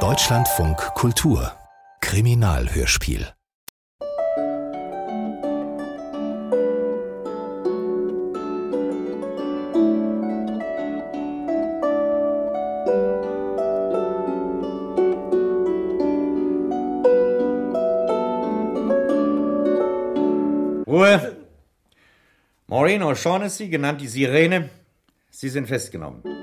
[0.00, 1.50] Deutschlandfunk Kultur
[2.02, 3.26] Kriminalhörspiel
[20.86, 21.36] Ruhe!
[22.66, 24.68] Maureen O'Shaughnessy, genannt die Sirene,
[25.30, 26.35] Sie sind festgenommen.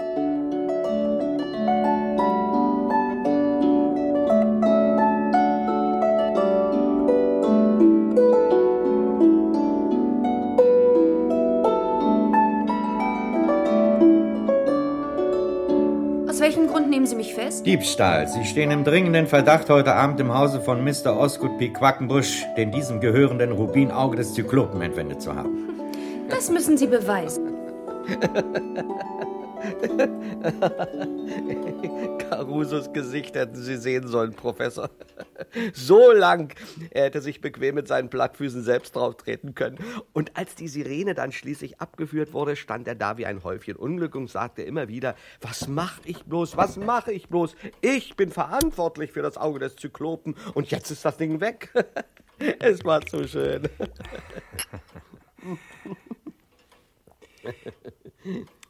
[17.66, 18.27] Diebstahl.
[18.27, 21.17] Sie stehen im dringenden Verdacht heute Abend im Hause von Mr.
[21.17, 21.70] Osgood P.
[21.70, 25.70] Quackenbusch, den diesem gehörenden Rubinauge des Zyklopen entwendet zu haben.
[26.30, 27.53] Das müssen Sie beweisen.
[32.30, 34.89] Carusos Gesicht hätten Sie sehen sollen, Professor.
[35.73, 36.54] So lang.
[36.92, 39.78] Er hätte sich bequem mit seinen Plattfüßen selbst drauf treten können.
[40.14, 44.16] Und als die Sirene dann schließlich abgeführt wurde, stand er da wie ein Häufchen Unglück
[44.16, 47.56] und sagte immer wieder, was mach ich bloß, was mache ich bloß?
[47.81, 51.70] Ich bin verantwortlich für das Auge des Zyklopen und jetzt ist das Ding weg.
[52.59, 53.70] Es war zu schön.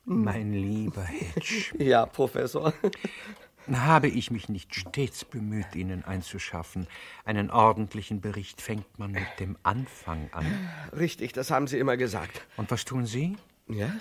[0.06, 2.74] Mein lieber Hedge, Ja, Professor.
[3.72, 6.88] Habe ich mich nicht stets bemüht, Ihnen einzuschaffen?
[7.26, 10.46] Einen ordentlichen Bericht fängt man mit dem Anfang an.
[10.98, 12.42] Richtig, das haben Sie immer gesagt.
[12.58, 13.38] Und was tun Sie?
[13.68, 13.92] Ja?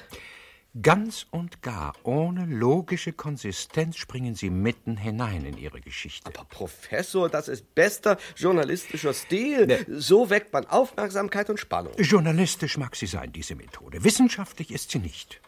[0.81, 6.27] Ganz und gar ohne logische Konsistenz springen Sie mitten hinein in Ihre Geschichte.
[6.35, 9.85] Aber Professor, das ist bester journalistischer Stil.
[9.89, 11.93] So weckt man Aufmerksamkeit und Spannung.
[11.99, 14.03] Journalistisch mag sie sein, diese Methode.
[14.03, 15.43] Wissenschaftlich ist sie nicht.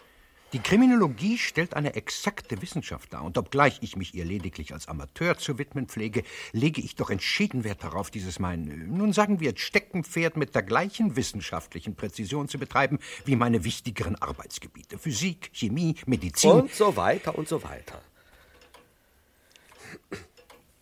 [0.54, 5.36] Die Kriminologie stellt eine exakte Wissenschaft dar, und obgleich ich mich ihr lediglich als Amateur
[5.36, 10.36] zu widmen pflege, lege ich doch entschieden Wert darauf, dieses mein, nun sagen wir, Steckenpferd
[10.36, 14.96] mit der gleichen wissenschaftlichen Präzision zu betreiben wie meine wichtigeren Arbeitsgebiete.
[14.96, 16.52] Physik, Chemie, Medizin.
[16.52, 18.00] Und so weiter und so weiter.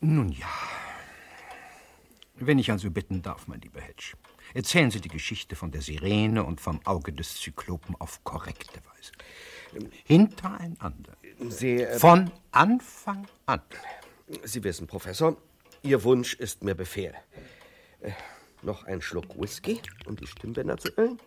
[0.00, 0.50] Nun ja.
[2.36, 4.18] Wenn ich also bitten darf, mein lieber Hedge,
[4.52, 9.12] erzählen Sie die Geschichte von der Sirene und vom Auge des Zyklopen auf korrekte Weise.
[10.04, 11.12] Hintereinander.
[11.48, 13.60] Sie, äh, Von Anfang an.
[14.44, 15.36] Sie wissen, Professor,
[15.82, 17.14] Ihr Wunsch ist mir Befehl.
[18.00, 18.12] Äh,
[18.62, 21.18] noch ein Schluck Whisky, um die Stimmbänder zu ölen.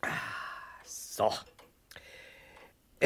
[0.00, 0.08] Ah,
[0.84, 1.30] So.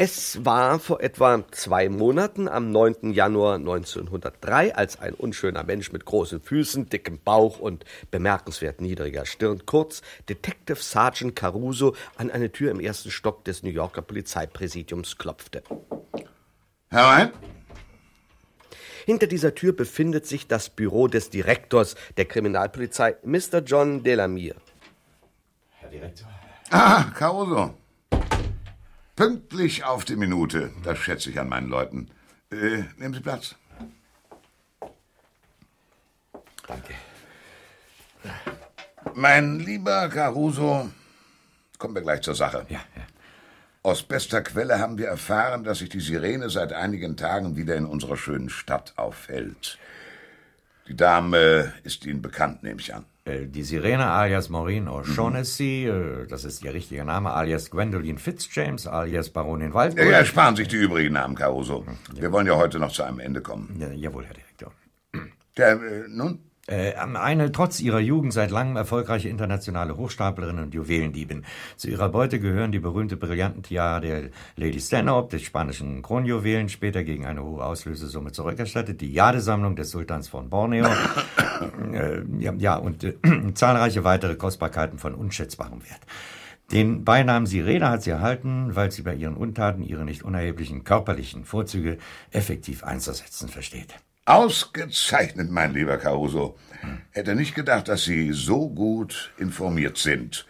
[0.01, 3.11] Es war vor etwa zwei Monaten, am 9.
[3.11, 9.65] Januar 1903, als ein unschöner Mensch mit großen Füßen, dickem Bauch und bemerkenswert niedriger Stirn,
[9.65, 15.63] kurz Detective Sergeant Caruso, an eine Tür im ersten Stock des New Yorker Polizeipräsidiums klopfte.
[16.89, 17.33] Herein?
[19.05, 23.59] Hinter dieser Tür befindet sich das Büro des Direktors der Kriminalpolizei, Mr.
[23.65, 24.61] John Delamere.
[26.69, 27.73] Ah, Caruso.
[29.19, 30.71] Pünktlich auf die Minute.
[30.81, 32.09] Das schätze ich an meinen Leuten.
[32.53, 33.53] Äh, nehmen Sie Platz.
[36.65, 36.93] Danke.
[39.15, 40.89] Mein lieber Caruso,
[41.77, 42.65] kommen wir gleich zur Sache.
[42.69, 43.03] Ja, ja.
[43.83, 47.87] Aus bester Quelle haben wir erfahren, dass sich die Sirene seit einigen Tagen wieder in
[47.87, 49.77] unserer schönen Stadt aufhält.
[50.87, 53.03] Die Dame ist Ihnen bekannt, nehme ich an.
[53.25, 58.87] Äh, Die Sirene alias Maureen O'Shaughnessy, äh, das ist ihr richtiger Name, alias Gwendoline Fitzjames,
[58.87, 60.07] alias Baronin Ja, Waldburg.
[60.09, 61.85] ja, sparen sich die übrigen Namen, Caruso.
[62.13, 63.75] Wir wollen ja heute noch zu einem Ende kommen.
[63.79, 64.71] Ja, jawohl, Herr Direktor.
[65.57, 66.39] Der, äh, nun?
[66.69, 71.43] Äh, eine trotz ihrer Jugend seit langem erfolgreiche internationale Hochstaplerin und Juwelendiebin.
[71.77, 77.25] Zu ihrer Beute gehören die berühmte Brillantentiara der Lady Stanhope, des spanischen Kronjuwelen, später gegen
[77.25, 80.85] eine hohe Auslösesumme zurückerstattet, die Jadesammlung des Sultans von Borneo,
[81.91, 83.15] äh, ja, ja, und äh,
[83.55, 86.01] zahlreiche weitere Kostbarkeiten von unschätzbarem Wert.
[86.71, 91.45] Den Beinamen Sirene hat sie erhalten, weil sie bei ihren Untaten ihre nicht unerheblichen körperlichen
[91.45, 91.97] Vorzüge
[92.29, 93.95] effektiv einzusetzen versteht.
[94.29, 96.55] Ausgezeichnet, mein lieber Caruso.
[97.09, 100.45] Hätte nicht gedacht, dass Sie so gut informiert sind,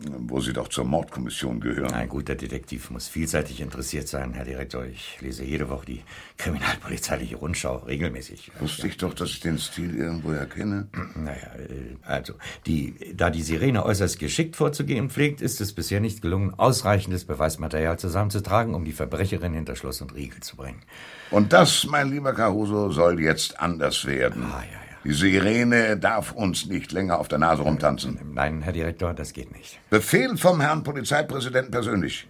[0.00, 1.92] wo Sie doch zur Mordkommission gehören.
[1.92, 4.84] Ein guter Detektiv muss vielseitig interessiert sein, Herr Direktor.
[4.84, 6.02] Ich lese jede Woche die
[6.36, 8.52] kriminalpolizeiliche Rundschau regelmäßig.
[8.60, 10.88] Wusste ich doch, dass ich den Stil irgendwo erkenne.
[11.18, 12.34] Naja, äh, also,
[12.66, 17.98] die, da die Sirene äußerst geschickt vorzugehen pflegt, ist es bisher nicht gelungen, ausreichendes Beweismaterial
[17.98, 20.82] zusammenzutragen, um die Verbrecherin hinter Schloss und Riegel zu bringen.
[21.30, 24.44] Und das, mein lieber Caruso, soll jetzt anders werden.
[24.44, 24.87] Ah, ja, ja.
[25.04, 28.18] Die Sirene darf uns nicht länger auf der Nase rumtanzen.
[28.34, 29.78] Nein, Herr Direktor, das geht nicht.
[29.90, 32.28] Befehl vom Herrn Polizeipräsidenten persönlich.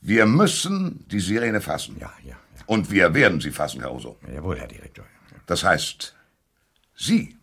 [0.00, 1.96] Wir müssen die Sirene fassen.
[1.98, 2.36] Ja, ja, ja.
[2.66, 4.18] Und wir werden sie fassen, Caruso.
[4.32, 5.04] Jawohl, Herr Direktor.
[5.46, 6.14] Das heißt,
[7.02, 7.38] Sie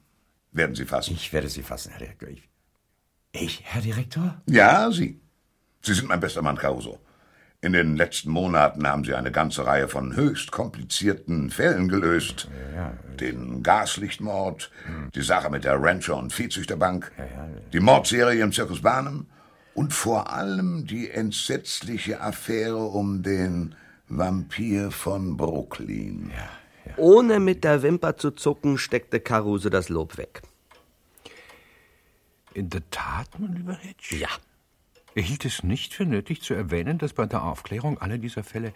[0.52, 1.16] werden sie fassen.
[1.16, 2.30] Ich werde sie fassen, Herr Direktor.
[2.30, 2.48] Ich,
[3.32, 4.40] ich Herr Direktor?
[4.46, 5.20] Ja, Sie.
[5.82, 7.00] Sie sind mein bester Mann, Caruso.
[7.68, 12.48] In den letzten Monaten haben Sie eine ganze Reihe von höchst komplizierten Fällen gelöst.
[12.74, 14.72] Ja, Den Gaslichtmord,
[15.14, 17.12] die Sache mit der Rancher- und Viehzüchterbank,
[17.74, 19.26] die Mordserie im Zirkus Barnum
[19.74, 23.76] und vor allem die entsetzliche Affäre um den
[24.08, 26.32] Vampir von Brooklyn.
[26.96, 30.42] Ohne mit der Wimper zu zucken, steckte Caruso das Lob weg.
[32.54, 34.16] In der Tat, mein lieber Hedge?
[34.16, 34.30] Ja.
[35.18, 38.72] Er hielt es nicht für nötig zu erwähnen, dass bei der Aufklärung aller dieser Fälle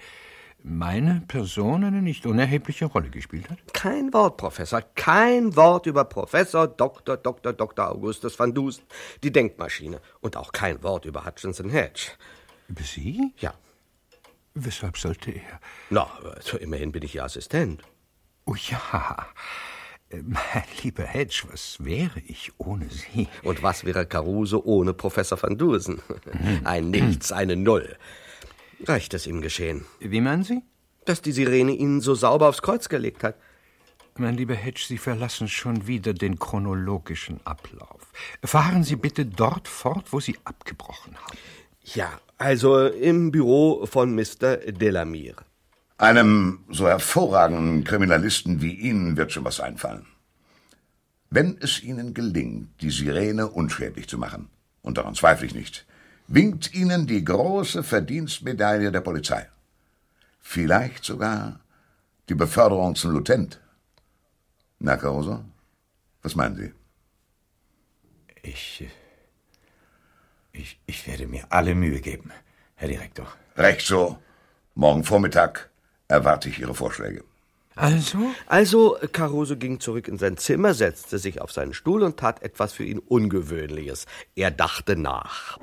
[0.64, 3.60] meine Person eine nicht unerhebliche Rolle gespielt hat?
[3.76, 7.18] Kein Wort, Professor, kein Wort über Professor Dr.
[7.18, 7.54] Dr.
[7.54, 7.92] Dr.
[7.92, 8.82] Augustus van Dusen,
[9.22, 10.02] die Denkmaschine.
[10.20, 12.14] Und auch kein Wort über Hutchinson Hedge.
[12.68, 13.36] Über Sie?
[13.38, 13.54] Ja.
[14.56, 15.60] Weshalb sollte er?
[15.92, 16.08] Na,
[16.38, 17.84] also immerhin bin ich Ihr Assistent.
[18.46, 19.28] Oh ja.
[20.24, 23.28] Mein lieber Hedge, was wäre ich ohne Sie?
[23.44, 26.02] Und was wäre Caruso ohne Professor van Dusen?
[26.64, 27.96] Ein Nichts, eine Null.
[28.86, 30.62] Reicht es ihm geschehen, Wie meinen Sie?
[31.06, 33.36] dass die Sirene ihn so sauber aufs Kreuz gelegt hat?
[34.18, 38.02] Mein lieber Hedge, Sie verlassen schon wieder den chronologischen Ablauf.
[38.44, 41.38] Fahren Sie bitte dort fort, wo Sie abgebrochen haben.
[41.84, 44.58] Ja, also im Büro von Mr.
[44.58, 45.44] Delamere.
[46.02, 50.08] Einem so hervorragenden Kriminalisten wie Ihnen wird schon was einfallen.
[51.30, 54.50] Wenn es Ihnen gelingt, die Sirene unschädlich zu machen,
[54.82, 55.86] und daran zweifle ich nicht,
[56.26, 59.48] winkt Ihnen die große Verdienstmedaille der Polizei.
[60.40, 61.60] Vielleicht sogar
[62.30, 63.62] die Beförderung zum Lieutenant.
[64.80, 65.46] Na, Caruso,
[66.24, 66.74] was meinen Sie?
[68.42, 68.90] Ich,
[70.52, 72.32] ich, ich werde mir alle Mühe geben,
[72.74, 73.28] Herr Direktor.
[73.56, 74.18] Recht so.
[74.74, 75.71] Morgen Vormittag
[76.12, 77.24] erwarte ich Ihre Vorschläge.
[77.76, 78.18] Also?
[78.48, 82.74] Also, Caruso ging zurück in sein Zimmer, setzte sich auf seinen Stuhl und tat etwas
[82.74, 84.06] für ihn Ungewöhnliches.
[84.36, 85.58] Er dachte nach.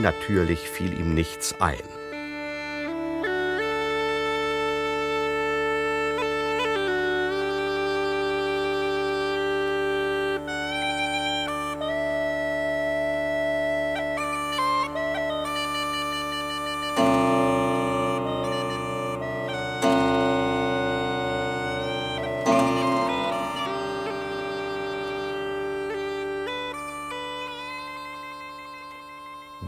[0.00, 1.97] Natürlich fiel ihm nichts ein.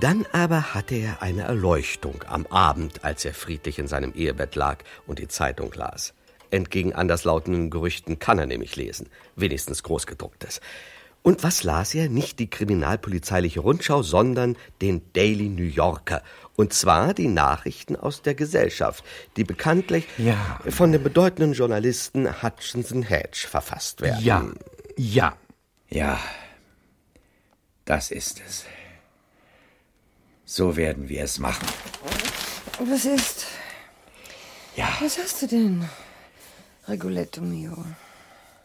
[0.00, 4.78] Dann aber hatte er eine Erleuchtung am Abend, als er friedlich in seinem Ehebett lag
[5.06, 6.14] und die Zeitung las.
[6.50, 10.60] Entgegen anderslautenden Gerüchten kann er nämlich lesen, wenigstens großgedrucktes.
[11.22, 12.08] Und was las er?
[12.08, 16.22] Nicht die kriminalpolizeiliche Rundschau, sondern den Daily New Yorker.
[16.56, 19.04] Und zwar die Nachrichten aus der Gesellschaft,
[19.36, 20.60] die bekanntlich Ja.
[20.70, 24.24] von dem bedeutenden Journalisten Hutchinson Hedge verfasst werden.
[24.24, 24.46] Ja.
[24.96, 25.36] Ja.
[25.90, 26.18] Ja,
[27.84, 28.64] das ist es.
[30.52, 31.68] So werden wir es machen.
[32.80, 33.46] Was ist?
[34.74, 35.88] Ja, Was hast du denn,
[36.88, 37.84] Rigoletto mio?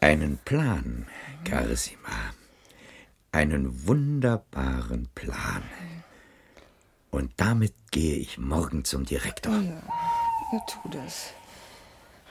[0.00, 1.06] einen Plan,
[1.44, 2.34] Carissima.
[3.30, 5.62] Einen wunderbaren Plan.
[7.12, 9.54] Und damit gehe ich morgen zum Direktor.
[9.54, 9.80] Ja,
[10.52, 11.34] ja, tu das.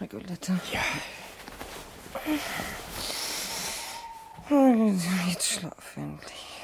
[0.02, 0.52] Rigoletto.
[0.74, 0.84] Ja.
[5.30, 6.55] Jetzt schlaf endlich.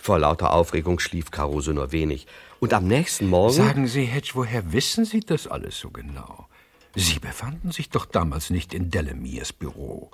[0.00, 2.26] Vor lauter Aufregung schlief Caruso nur wenig.
[2.60, 3.54] Und am nächsten Morgen.
[3.54, 6.46] Sagen Sie, Hedge, woher wissen Sie das alles so genau?
[6.94, 10.10] Sie befanden sich doch damals nicht in Delamiers Büro.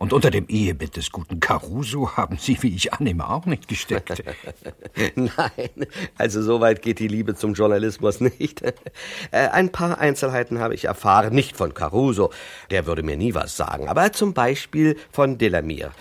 [0.00, 4.22] Und unter dem Ehebett des guten Caruso haben Sie, wie ich annehme, auch nicht gesteckt.
[5.14, 5.86] Nein,
[6.16, 8.62] also so weit geht die Liebe zum Journalismus nicht.
[8.62, 8.72] Äh,
[9.30, 12.30] Ein paar Einzelheiten habe ich erfahren, nicht von Caruso,
[12.70, 15.92] der würde mir nie was sagen, aber zum Beispiel von Delamere.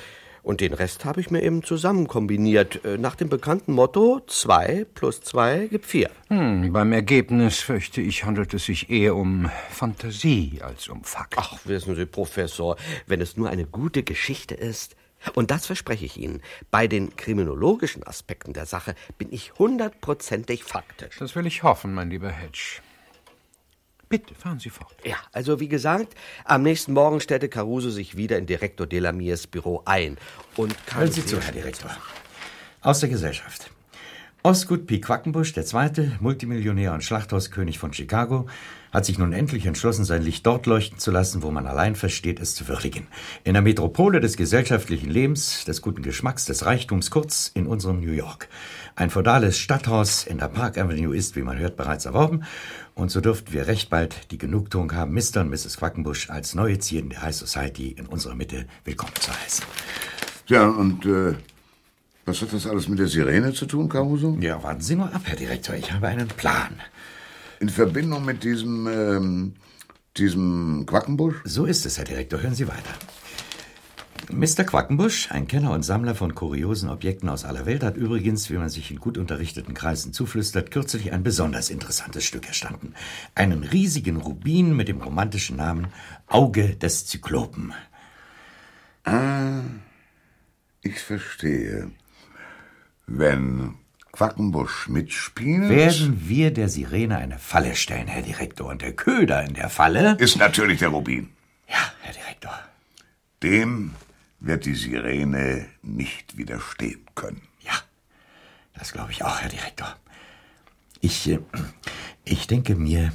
[0.43, 4.85] Und den Rest habe ich mir eben zusammen kombiniert, äh, nach dem bekannten Motto, zwei
[4.95, 6.09] plus zwei gibt vier.
[6.27, 11.35] Hm, beim Ergebnis, fürchte ich, handelt es sich eher um Fantasie als um Fakt.
[11.37, 12.77] Ach, wissen Sie, Professor,
[13.07, 14.95] wenn es nur eine gute Geschichte ist,
[15.33, 16.41] und das verspreche ich Ihnen,
[16.71, 21.17] bei den kriminologischen Aspekten der Sache bin ich hundertprozentig faktisch.
[21.19, 22.81] Das will ich hoffen, mein lieber Hedge.
[24.09, 24.95] Bitte, fahren Sie fort.
[25.05, 29.83] Ja, also wie gesagt, am nächsten Morgen stellte Caruso sich wieder in Direktor Delamiers Büro
[29.85, 30.17] ein
[30.55, 31.91] und kam Hören Sie zu, Herr Direktor.
[32.81, 33.69] Aus der Gesellschaft.
[34.41, 34.99] Osgood P.
[34.99, 38.47] Quackenbusch, der zweite Multimillionär und Schlachthauskönig von Chicago,
[38.91, 42.39] hat sich nun endlich entschlossen, sein Licht dort leuchten zu lassen, wo man allein versteht,
[42.39, 43.07] es zu würdigen.
[43.43, 48.11] In der Metropole des gesellschaftlichen Lebens, des guten Geschmacks, des Reichtums, kurz in unserem New
[48.11, 48.49] York.
[48.95, 52.43] Ein feudales Stadthaus in der Park Avenue ist, wie man hört, bereits erworben,
[52.95, 55.41] und so dürften wir recht bald die Genugtuung haben, Mr.
[55.41, 55.77] und Mrs.
[55.77, 59.65] Quackenbusch als neue Zierden der High Society in unserer Mitte willkommen zu heißen.
[60.47, 61.35] Ja, und äh,
[62.25, 64.37] was hat das alles mit der Sirene zu tun, Caruso?
[64.41, 66.81] Ja, warten Sie nur ab, Herr Direktor, ich habe einen Plan.
[67.59, 69.53] In Verbindung mit diesem, ähm,
[70.15, 71.35] diesem Quackenbusch?
[71.43, 72.41] So ist es, Herr Direktor.
[72.41, 72.93] Hören Sie weiter.
[74.31, 74.63] Mr.
[74.63, 78.69] Quackenbusch, ein Kenner und Sammler von kuriosen Objekten aus aller Welt, hat übrigens, wie man
[78.69, 82.93] sich in gut unterrichteten Kreisen zuflüstert, kürzlich ein besonders interessantes Stück erstanden.
[83.33, 85.87] Einen riesigen Rubin mit dem romantischen Namen
[86.27, 87.73] Auge des Zyklopen.
[89.03, 89.61] Ah,
[90.81, 91.91] ich verstehe.
[93.07, 93.73] Wenn
[94.19, 95.69] Quackenbusch mitspielt...
[95.69, 100.17] Werden wir der Sirene eine Falle stellen, Herr Direktor, und der Köder in der Falle...
[100.19, 101.29] Ist natürlich der Rubin.
[101.69, 102.59] Ja, Herr Direktor.
[103.41, 103.95] Dem
[104.41, 107.43] wird die Sirene nicht widerstehen können.
[107.61, 107.71] Ja,
[108.77, 109.95] das glaube ich auch, Herr Direktor.
[110.99, 111.39] Ich, äh,
[112.25, 113.13] ich denke mir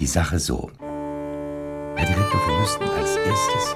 [0.00, 0.70] die Sache so.
[0.80, 3.74] Herr Direktor, wir müssten als erstes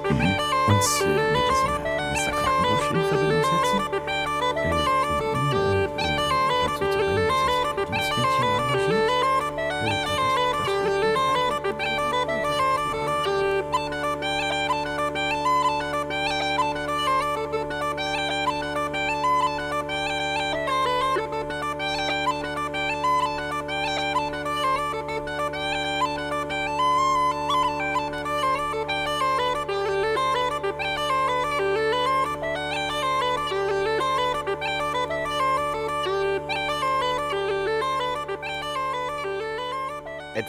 [0.67, 1.73] uns äh, mit diesem
[2.09, 2.31] Mr.
[2.31, 4.00] Quackenbusch in Verbindung setzen.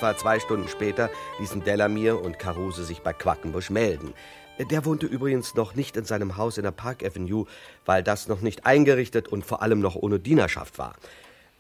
[0.03, 4.15] Etwa zwei Stunden später ließen Delamere und Caruso sich bei Quackenbusch melden.
[4.59, 7.47] Der wohnte übrigens noch nicht in seinem Haus in der Park Avenue,
[7.87, 10.97] weil das noch nicht eingerichtet und vor allem noch ohne Dienerschaft war.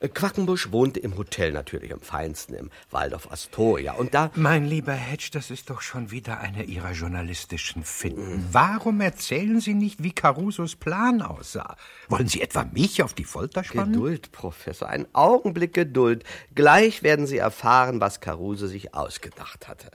[0.09, 3.94] Quackenbusch wohnte im Hotel natürlich am feinsten, im Waldorf Astoria.
[3.94, 8.49] Und da Mein lieber Hedge, das ist doch schon wieder eine Ihrer journalistischen Finden.
[8.52, 11.76] Warum erzählen Sie nicht, wie Carusos Plan aussah?
[12.09, 13.92] Wollen Sie etwa mich auf die Folter spannen?
[13.92, 16.25] Geduld, Professor, einen Augenblick Geduld.
[16.54, 19.90] Gleich werden Sie erfahren, was Caruso sich ausgedacht hatte.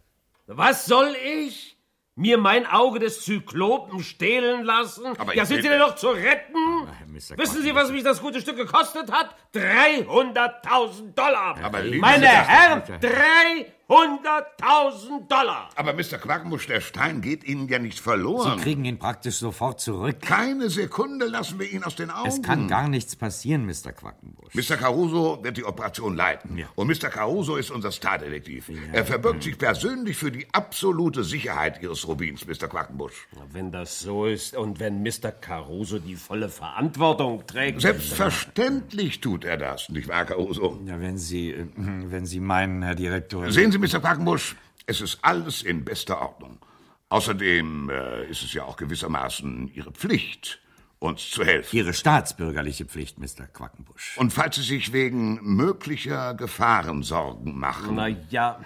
[0.47, 1.13] Was soll
[1.45, 1.76] ich?
[2.19, 5.05] Mir mein Auge des Zyklopen stehlen lassen?
[5.19, 6.57] Aber ja, sind Sie denn noch zu retten?
[7.05, 7.37] Mr.
[7.37, 9.35] Wissen Sie, was mich das gute Stück gekostet hat?
[9.53, 11.55] 300.000 Dollar.
[11.61, 12.81] Aber Meine Herren,
[13.89, 15.69] 300.000 Dollar.
[15.75, 16.17] Aber Mr.
[16.17, 18.57] Quackenbusch, der Stein geht Ihnen ja nicht verloren.
[18.57, 20.19] Sie kriegen ihn praktisch sofort zurück.
[20.21, 22.27] Keine Sekunde lassen wir ihn aus den Augen.
[22.27, 23.93] Es kann gar nichts passieren, Mr.
[23.93, 24.53] Quackenbusch.
[24.53, 24.75] Mr.
[24.75, 26.57] Caruso wird die Operation leiten.
[26.57, 26.67] Ja.
[26.75, 27.09] Und Mr.
[27.09, 28.69] Caruso ist unser Stardetektiv.
[28.91, 32.67] Er verbirgt sich persönlich für die absolute Sicherheit Ihres Rubins, Mr.
[32.67, 33.27] Quackenbusch.
[33.53, 35.31] Wenn das so ist und wenn Mr.
[35.31, 37.79] Caruso die volle Verantwortung trägt.
[37.79, 40.77] Selbstverständlich tut er das, nicht wahr, Caruso?
[40.85, 43.49] Ja, wenn Sie, äh, wenn Sie meinen, Herr Direktor.
[43.49, 43.99] Sehen Sie, Mr.
[43.99, 44.55] Quackenbusch,
[44.85, 46.59] es ist alles in bester Ordnung.
[47.09, 50.59] Außerdem äh, ist es ja auch gewissermaßen Ihre Pflicht,
[50.99, 51.75] uns zu helfen.
[51.77, 53.45] Ihre staatsbürgerliche Pflicht, Mr.
[53.53, 54.17] Quackenbusch.
[54.17, 58.59] Und falls Sie sich wegen möglicher Gefahren Sorgen machen, Na ja,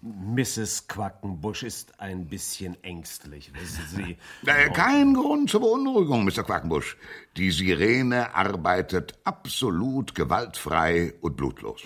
[0.00, 0.86] Mrs.
[0.86, 4.16] Quackenbusch ist ein bisschen ängstlich, wissen Sie.
[4.46, 6.44] Äh, kein Grund zur Beunruhigung, Mr.
[6.44, 6.96] Quackenbusch.
[7.36, 11.82] Die Sirene arbeitet absolut gewaltfrei und blutlos.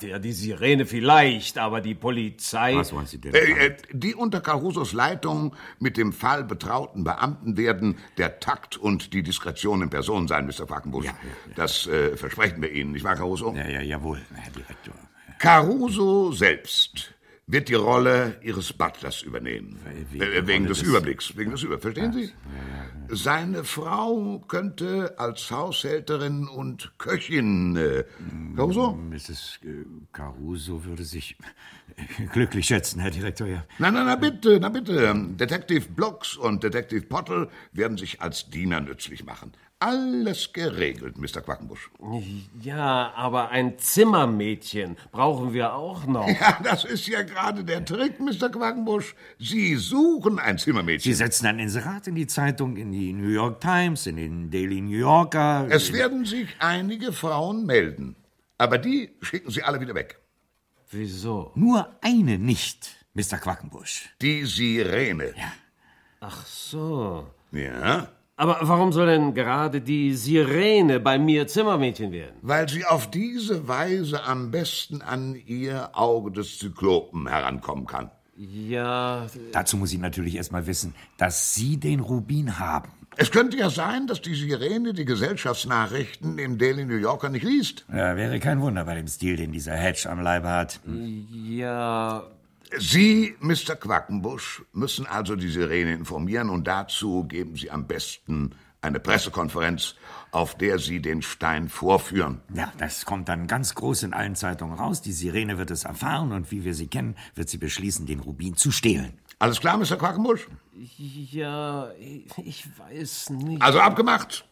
[0.00, 2.74] Ja, die Sirene vielleicht, aber die Polizei.
[2.74, 3.32] Was wollen Sie denn?
[3.34, 9.12] Äh, äh, die unter Carusos Leitung mit dem Fall betrauten Beamten werden der Takt und
[9.12, 10.66] die Diskretion in Person sein, Mr.
[10.66, 11.06] Quackenbusch.
[11.06, 13.54] Ja, ja, Das äh, versprechen wir Ihnen, nicht wahr, Caruso?
[13.54, 14.94] ja, ja, jawohl, Herr Direktor.
[15.38, 17.14] Caruso selbst
[17.52, 19.78] wird die Rolle Ihres Butlers übernehmen.
[20.14, 21.36] Äh, wegen Rolle des des- Überblicks.
[21.36, 21.82] Wegen des Überblicks.
[22.00, 22.32] Verstehen Sie?
[23.12, 27.76] Seine Frau könnte als Haushälterin und Köchin.
[27.76, 28.04] Äh,
[28.56, 28.92] Caruso?
[28.92, 29.58] Mrs.
[29.64, 31.36] äh, Caruso würde sich
[31.96, 33.64] äh, glücklich schätzen, Herr Direktor, ja.
[33.78, 35.12] Na, na, na, bitte, na, bitte.
[35.36, 39.52] Detective Blocks und Detective Pottle werden sich als Diener nützlich machen.
[39.82, 41.40] Alles geregelt, Mr.
[41.40, 41.90] Quackenbusch.
[42.60, 46.28] Ja, aber ein Zimmermädchen brauchen wir auch noch.
[46.28, 48.50] Ja, das ist ja gerade der Trick, Mr.
[48.50, 49.14] Quackenbusch.
[49.38, 51.14] Sie suchen ein Sie Zimmermädchen.
[51.14, 54.98] setzen ein Inserat in die Zeitung, in die New York Times, in den Daily New
[54.98, 55.66] Yorker.
[55.70, 58.16] Es werden sich einige Frauen melden.
[58.58, 60.20] Aber die schicken Sie alle wieder weg.
[60.90, 61.52] Wieso?
[61.54, 62.96] Nur eine nicht.
[63.14, 63.38] Mr.
[63.38, 64.10] Quackenbusch.
[64.20, 65.32] Die Sirene.
[65.38, 65.52] Ja.
[66.20, 67.30] Ach so.
[67.52, 68.08] Ja?
[68.40, 72.36] Aber warum soll denn gerade die Sirene bei mir Zimmermädchen werden?
[72.40, 78.10] Weil sie auf diese Weise am besten an ihr Auge des Zyklopen herankommen kann.
[78.38, 79.26] Ja.
[79.52, 82.92] Dazu muss ich natürlich erst mal wissen, dass Sie den Rubin haben.
[83.18, 87.84] Es könnte ja sein, dass die Sirene die Gesellschaftsnachrichten im Daily New Yorker nicht liest.
[87.92, 90.80] Ja, wäre kein Wunder bei dem Stil, den dieser Hedge am Leibe hat.
[90.86, 92.24] Ja.
[92.78, 93.76] Sie, Mr.
[93.76, 99.96] Quackenbusch, müssen also die Sirene informieren und dazu geben Sie am besten eine Pressekonferenz,
[100.30, 102.40] auf der Sie den Stein vorführen.
[102.54, 105.02] Ja, das kommt dann ganz groß in allen Zeitungen raus.
[105.02, 108.56] Die Sirene wird es erfahren und wie wir sie kennen, wird sie beschließen, den Rubin
[108.56, 109.18] zu stehlen.
[109.38, 109.96] Alles klar, Mr.
[109.96, 110.46] Quackenbusch?
[110.74, 113.62] Ja, ich weiß nicht.
[113.62, 114.46] Also abgemacht.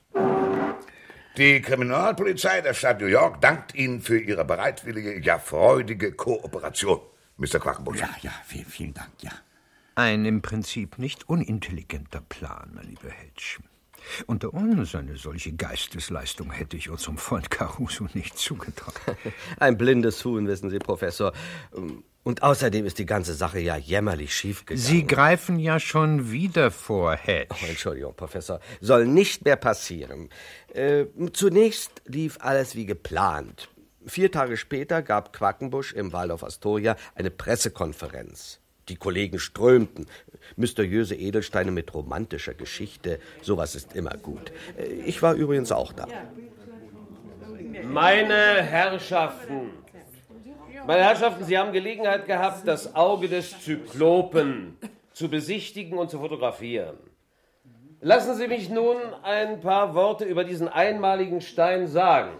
[1.37, 7.01] Die Kriminalpolizei der Stadt New York dankt Ihnen für Ihre bereitwillige, ja freudige Kooperation,
[7.39, 7.61] Mr.
[7.61, 8.01] Quackenbusch.
[8.01, 9.33] Ja, ja, vielen, vielen Dank, ja.
[9.95, 13.59] Ein im Prinzip nicht unintelligenter Plan, mein lieber Hedge.
[14.27, 18.95] Unter uns eine solche Geistesleistung hätte ich unserem Freund Caruso nicht zugetraut.
[19.59, 21.33] Ein blindes Huhn, wissen Sie, Professor.
[22.23, 24.83] Und außerdem ist die ganze Sache ja jämmerlich schiefgegangen.
[24.83, 27.55] Sie greifen ja schon wieder vor, Hedge.
[27.55, 28.61] Oh, Entschuldigung, Professor.
[28.81, 30.29] Soll nicht mehr passieren.
[30.75, 33.69] Äh, zunächst lief alles wie geplant.
[34.09, 38.59] Vier Tage später gab Quackenbusch im Waldorf Astoria eine Pressekonferenz.
[38.89, 40.07] Die Kollegen strömten.
[40.57, 44.51] Mysteriöse Edelsteine mit romantischer Geschichte, sowas ist immer gut.
[44.79, 46.07] Äh, Ich war übrigens auch da.
[47.85, 49.71] Meine Herrschaften,
[50.87, 54.79] meine Herrschaften, Sie haben Gelegenheit gehabt, das Auge des Zyklopen
[55.13, 56.97] zu besichtigen und zu fotografieren.
[58.01, 62.39] Lassen Sie mich nun ein paar Worte über diesen einmaligen Stein sagen.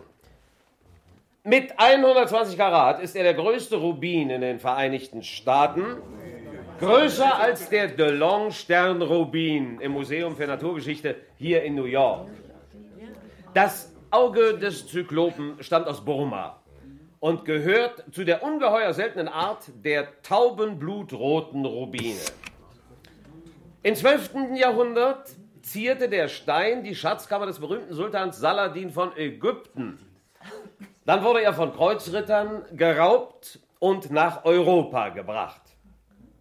[1.45, 5.85] Mit 120 Karat ist er der größte Rubin in den Vereinigten Staaten.
[6.81, 12.29] Größer als der DeLong Stern Rubin im Museum für Naturgeschichte hier in New York.
[13.55, 16.61] Das Auge des Zyklopen stammt aus Burma
[17.21, 22.21] und gehört zu der ungeheuer seltenen Art der taubenblutroten Rubine.
[23.83, 24.57] Im 12.
[24.57, 25.31] Jahrhundert
[25.63, 29.99] zierte der Stein die Schatzkammer des berühmten Sultans Saladin von Ägypten.
[31.09, 35.63] Dann wurde er von Kreuzrittern geraubt und nach Europa gebracht.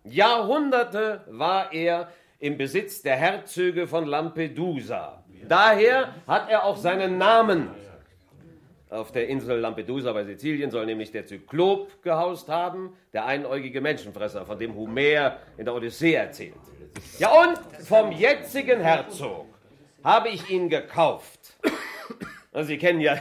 [0.04, 5.24] Jahrhunderte war er im Besitz der Herzöge von Lampedusa.
[5.48, 7.70] Daher hat er auch seinen Namen.
[8.90, 14.46] Auf der Insel Lampedusa bei Sizilien soll nämlich der Zyklop gehaust haben, der einäugige Menschenfresser,
[14.46, 16.56] von dem Homer in der Odyssee erzählt.
[17.20, 19.46] Ja, und vom jetzigen Herzog
[20.04, 21.56] habe ich ihn gekauft.
[22.52, 23.18] Also Sie kennen ja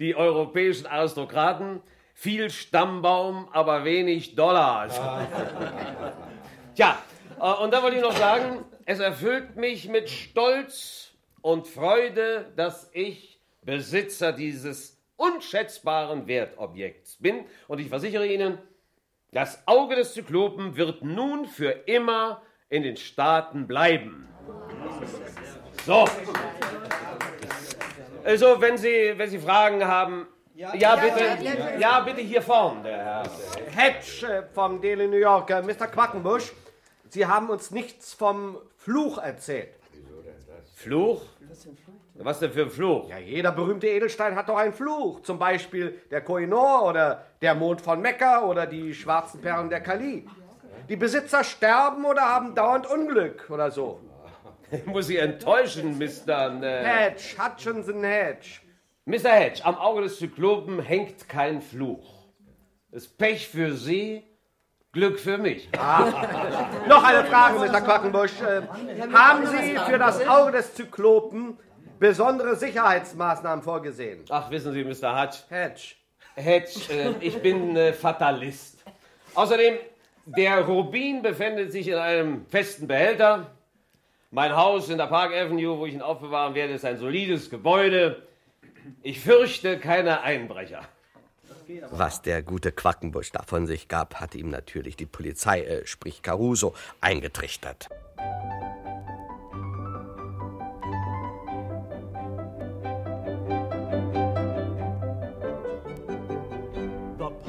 [0.00, 1.80] die europäischen Aristokraten.
[2.14, 4.88] Viel Stammbaum, aber wenig Dollar.
[6.74, 6.98] Tja,
[7.38, 12.90] äh, und da wollte ich noch sagen, es erfüllt mich mit Stolz und Freude, dass
[12.92, 17.44] ich Besitzer dieses unschätzbaren Wertobjekts bin.
[17.68, 18.58] Und ich versichere Ihnen,
[19.32, 24.28] das Auge des Zyklopen wird nun für immer in den Staaten bleiben.
[25.84, 26.06] So.
[28.24, 33.22] Also, wenn Sie, wenn Sie Fragen haben, ja, bitte, ja, bitte hier vorn, der Herr.
[33.74, 35.86] Hedge vom Daily New Yorker, Mr.
[35.86, 36.52] Quackenbusch,
[37.08, 39.70] Sie haben uns nichts vom Fluch erzählt.
[40.74, 41.22] Fluch?
[42.14, 43.08] Was denn für ein Fluch?
[43.08, 45.20] Ja, jeder berühmte Edelstein hat doch einen Fluch.
[45.22, 50.28] Zum Beispiel der Koh-i-Noor oder der Mond von Mekka oder die schwarzen Perlen der Kali.
[50.88, 54.00] Die Besitzer sterben oder haben dauernd Unglück oder so.
[54.72, 56.62] Ich muss Sie enttäuschen, Mr.
[56.62, 58.60] Äh, Hedge, Hutchinson Hedge.
[59.04, 59.30] Mr.
[59.30, 62.28] Hedge, am Auge des Zyklopen hängt kein Fluch.
[62.92, 64.22] Ist Pech für Sie,
[64.92, 65.68] Glück für mich.
[66.88, 67.80] Noch eine Frage, Mr.
[67.80, 68.40] Quackenbusch.
[68.40, 68.62] Äh,
[69.12, 71.56] haben Sie für das Auge des Zyklopen
[71.98, 74.24] besondere Sicherheitsmaßnahmen vorgesehen?
[74.28, 75.20] Ach, wissen Sie, Mr.
[75.20, 75.94] Hutch, Hedge.
[76.34, 78.84] Hedge, äh, ich bin äh, Fatalist.
[79.34, 79.76] Außerdem,
[80.26, 83.50] der Rubin befindet sich in einem festen Behälter.
[84.32, 88.22] Mein Haus in der Park Avenue, wo ich ihn aufbewahren werde, ist ein solides Gebäude.
[89.02, 90.82] Ich fürchte keine Einbrecher.
[91.90, 96.22] Was der gute Quackenbusch da von sich gab, hatte ihm natürlich die Polizei, äh, sprich
[96.22, 97.88] Caruso, eingetrichtert.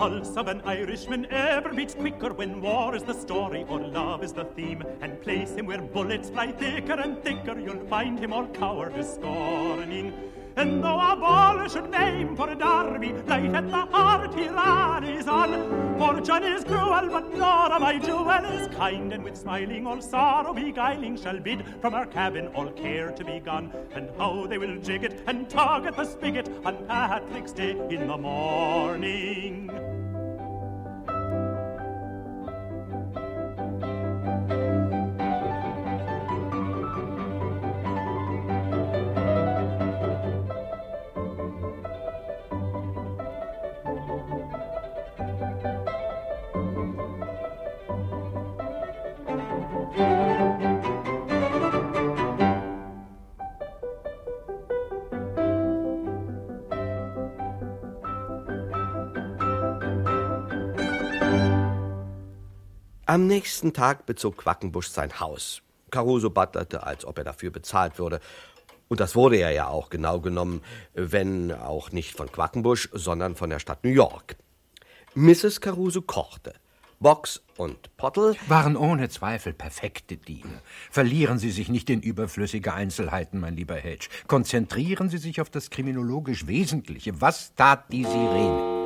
[0.02, 4.34] Pulse of an Irishman ever beats quicker when war is the story or love is
[4.34, 4.82] the theme.
[5.00, 10.12] And place him where bullets fly thicker and thicker, you'll find him all cowardice scorning.
[10.62, 15.28] And though a ball should name for a Darby, life at the heart he is
[15.28, 15.98] on.
[15.98, 21.18] Fortune is cruel, but Nora, my jewel, is kind, and with smiling all sorrow beguiling
[21.18, 23.74] shall bid from her cabin all care to be gone.
[23.96, 28.08] And how they will jig it and tug at the spigot on Patrick's Day in
[28.08, 30.01] the morning.
[63.12, 65.64] Am nächsten Tag bezog Quackenbusch sein Haus.
[65.90, 68.22] Caruso butlerte, als ob er dafür bezahlt würde.
[68.88, 70.62] Und das wurde er ja auch genau genommen,
[70.94, 74.38] wenn auch nicht von Quackenbusch, sondern von der Stadt New York.
[75.14, 75.60] Mrs.
[75.60, 76.54] Caruso kochte.
[77.02, 80.62] Box und Pottel waren ohne Zweifel perfekte Diener.
[80.90, 84.08] Verlieren Sie sich nicht in überflüssige Einzelheiten, mein lieber Hedge.
[84.28, 87.20] Konzentrieren Sie sich auf das kriminologisch Wesentliche.
[87.20, 88.81] Was tat die Sirene?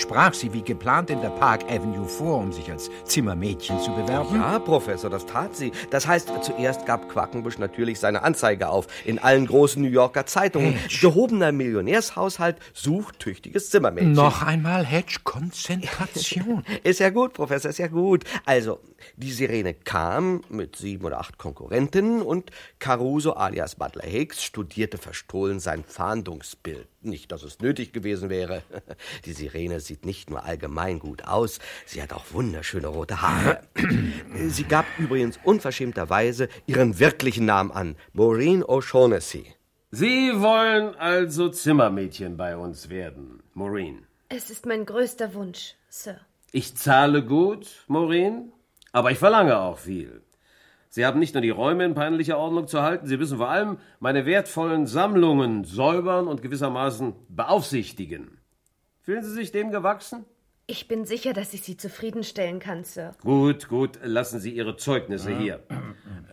[0.00, 4.36] Sprach sie wie geplant in der Park Avenue vor, um sich als Zimmermädchen zu bewerben?
[4.36, 5.72] Ja, Professor, das tat sie.
[5.90, 10.72] Das heißt, zuerst gab Quackenbusch natürlich seine Anzeige auf in allen großen New Yorker Zeitungen.
[10.72, 10.98] Hedge.
[11.00, 14.12] Gehobener Millionärshaushalt sucht tüchtiges Zimmermädchen.
[14.12, 16.64] Noch einmal, Hedge, Konzentration.
[16.82, 18.24] Ist ja gut, Professor, ist ja gut.
[18.44, 18.80] Also,
[19.16, 25.60] die Sirene kam mit sieben oder acht Konkurrentinnen und Caruso alias Butler Hicks studierte verstohlen
[25.60, 26.88] sein Fahndungsbild.
[27.02, 28.62] Nicht, dass es nötig gewesen wäre.
[29.24, 33.62] Die Sirene sieht nicht nur allgemein gut aus, sie hat auch wunderschöne rote Haare.
[34.48, 39.46] Sie gab übrigens unverschämterweise ihren wirklichen Namen an, Maureen O'Shaughnessy.
[39.90, 44.06] Sie wollen also Zimmermädchen bei uns werden, Maureen.
[44.28, 46.20] Es ist mein größter Wunsch, Sir.
[46.52, 48.52] Ich zahle gut, Maureen,
[48.92, 50.22] aber ich verlange auch viel.
[50.88, 53.78] Sie haben nicht nur die Räume in peinlicher Ordnung zu halten, Sie müssen vor allem
[53.98, 58.39] meine wertvollen Sammlungen säubern und gewissermaßen beaufsichtigen.
[59.02, 60.24] Fühlen Sie sich dem gewachsen?
[60.66, 63.12] Ich bin sicher, dass ich Sie zufriedenstellen kann, Sir.
[63.22, 65.64] Gut, gut, lassen Sie Ihre Zeugnisse hier.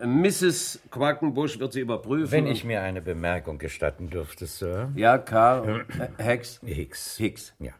[0.04, 0.80] Mrs.
[0.92, 2.32] Quackenbusch wird sie überprüfen.
[2.32, 4.92] Wenn ich mir eine Bemerkung gestatten dürfte, Sir.
[4.96, 5.86] Ja, Karl.
[6.18, 6.60] Hex.
[6.64, 7.18] Hicks.
[7.18, 7.54] Hicks.
[7.58, 7.72] Ja.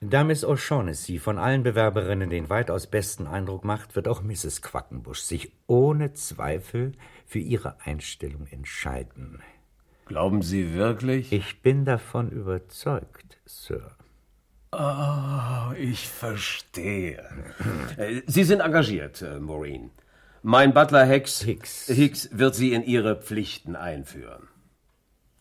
[0.00, 4.62] Da Miss O'Shaughnessy von allen Bewerberinnen den weitaus besten Eindruck macht, wird auch Mrs.
[4.62, 6.92] Quackenbusch sich ohne Zweifel
[7.26, 9.42] für ihre Einstellung entscheiden.
[10.08, 11.32] Glauben Sie wirklich?
[11.32, 13.90] Ich bin davon überzeugt, Sir.
[14.70, 17.22] Ah, ich verstehe.
[17.98, 19.90] Äh, Sie sind engagiert, äh, Maureen.
[20.42, 21.86] Mein Butler Hex Hicks.
[21.86, 24.48] Hicks wird Sie in Ihre Pflichten einführen.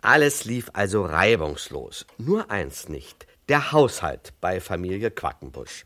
[0.02, 2.06] Alles lief also reibungslos.
[2.18, 3.26] Nur eins nicht.
[3.48, 5.86] Der Haushalt bei Familie Quackenbusch.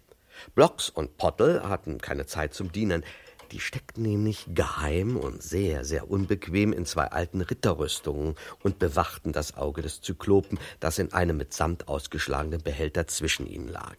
[0.56, 3.04] Blocks und Pottel hatten keine Zeit zum Dienen.
[3.52, 9.58] Die steckten nämlich geheim und sehr, sehr unbequem in zwei alten Ritterrüstungen und bewachten das
[9.58, 13.98] Auge des Zyklopen, das in einem mit Samt ausgeschlagenen Behälter zwischen ihnen lag.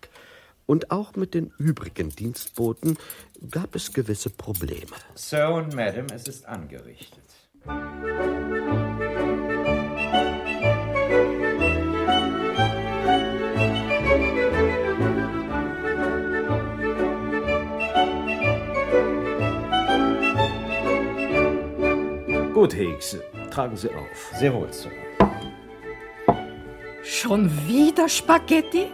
[0.65, 2.97] Und auch mit den übrigen Dienstboten
[3.51, 4.97] gab es gewisse Probleme.
[5.15, 7.19] Sir und Madam, es ist angerichtet.
[22.63, 23.17] Gut, Hicks,
[23.51, 24.33] tragen Sie auf.
[24.39, 24.93] Sehr wohl, Sir.
[27.03, 28.87] Schon wieder Spaghetti?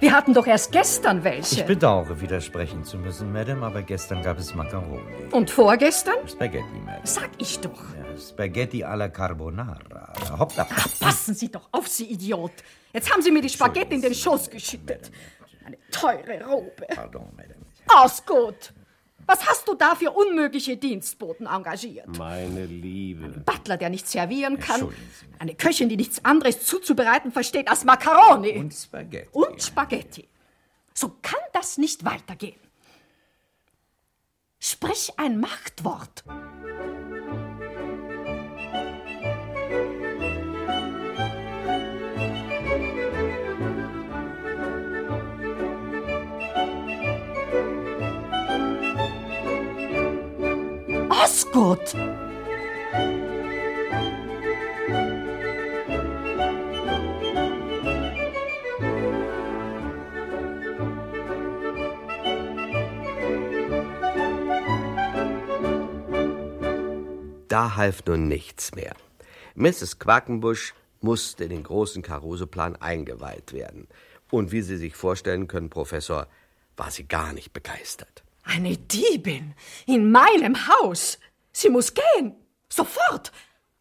[0.00, 1.64] Wir hatten doch erst gestern Ich welche.
[1.64, 5.26] bedauere, widersprechen zu müssen, Madam, aber gestern gab es Macaroni.
[5.30, 6.26] Und vorgestern?
[6.26, 7.02] Spaghetti, Madam.
[7.04, 7.82] Sag ich doch.
[7.94, 10.14] Ja, Spaghetti alla Carbonara.
[10.38, 10.66] Hoppla.
[10.98, 12.52] Passen Sie doch auf, Sie Idiot.
[12.94, 15.10] Jetzt haben Sie mir die Spaghetti in den Schoß geschüttet.
[15.66, 16.86] Eine teure Robe.
[16.94, 17.58] Pardon, Madam.
[17.94, 18.72] Ausgut.
[19.26, 22.06] Was hast du da für unmögliche Dienstboten engagiert?
[22.18, 23.28] Meine Liebe.
[23.44, 24.88] Butler, der nicht servieren kann.
[25.38, 28.58] Eine Köchin, die nichts anderes zuzubereiten versteht als Macaroni.
[28.58, 29.28] Und Spaghetti.
[29.32, 30.28] Und Spaghetti.
[30.94, 32.60] So kann das nicht weitergehen.
[34.58, 36.24] Sprich ein Machtwort.
[51.22, 51.94] Osgut!
[67.48, 68.96] Da half nun nichts mehr.
[69.54, 70.00] Mrs.
[70.00, 73.86] Quackenbusch musste in den großen Caruso-Plan eingeweiht werden.
[74.28, 76.26] Und wie Sie sich vorstellen können, Professor,
[76.76, 78.24] war sie gar nicht begeistert.
[78.42, 79.54] Eine Diebin
[79.86, 81.18] in meinem Haus.
[81.52, 82.34] Sie muss gehen.
[82.68, 83.32] Sofort.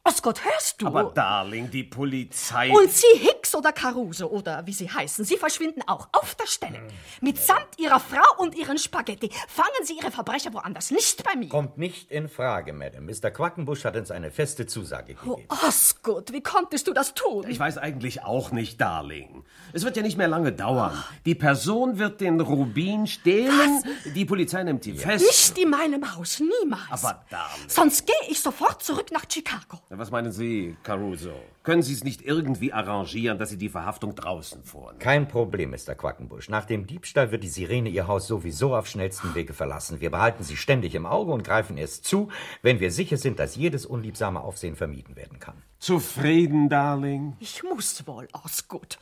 [0.04, 0.88] Osgott, hörst du?
[0.88, 2.72] Aber Darling, die Polizei.
[2.72, 6.82] Und Sie, Hicks oder Caruso oder wie Sie heißen, Sie verschwinden auch auf der Stelle.
[7.22, 9.30] Mitsamt Ihrer Frau und Ihren Spaghetti.
[9.48, 11.50] Fangen Sie Ihre Verbrecher woanders, nicht bei mir.
[11.50, 13.14] Kommt nicht in Frage, Madame.
[13.14, 13.30] Mr.
[13.30, 15.48] Quackenbusch hat uns eine feste Zusage Oh, gegeben.
[15.68, 17.46] Osgott, wie konntest du das tun?
[17.48, 19.44] Ich weiß eigentlich auch nicht, Darling.
[19.72, 21.04] Es wird ja nicht mehr lange dauern.
[21.26, 23.84] Die Person wird den Rubin stehlen,
[24.16, 25.24] die Polizei nimmt sie fest.
[25.26, 26.90] Nicht in meinem Haus, niemals.
[27.04, 27.70] Aber Darling.
[27.70, 29.80] Sonst gehe ich sofort zurück nach Chicago.
[29.93, 31.34] Was meinen Sie, Caruso?
[31.63, 34.99] Können Sie es nicht irgendwie arrangieren, dass Sie die Verhaftung draußen vornehmen?
[34.99, 35.95] Kein Problem, Mr.
[35.95, 36.47] Quackenbusch.
[36.47, 39.99] Nach dem Diebstahl wird die Sirene Ihr Haus sowieso auf schnellstem Wege verlassen.
[39.99, 42.30] Wir behalten sie ständig im Auge und greifen erst zu,
[42.62, 45.62] wenn wir sicher sind, dass jedes unliebsame Aufsehen vermieden werden kann.
[45.80, 47.36] Zufrieden, Darling?
[47.39, 48.97] Ich muss wohl, Osgood.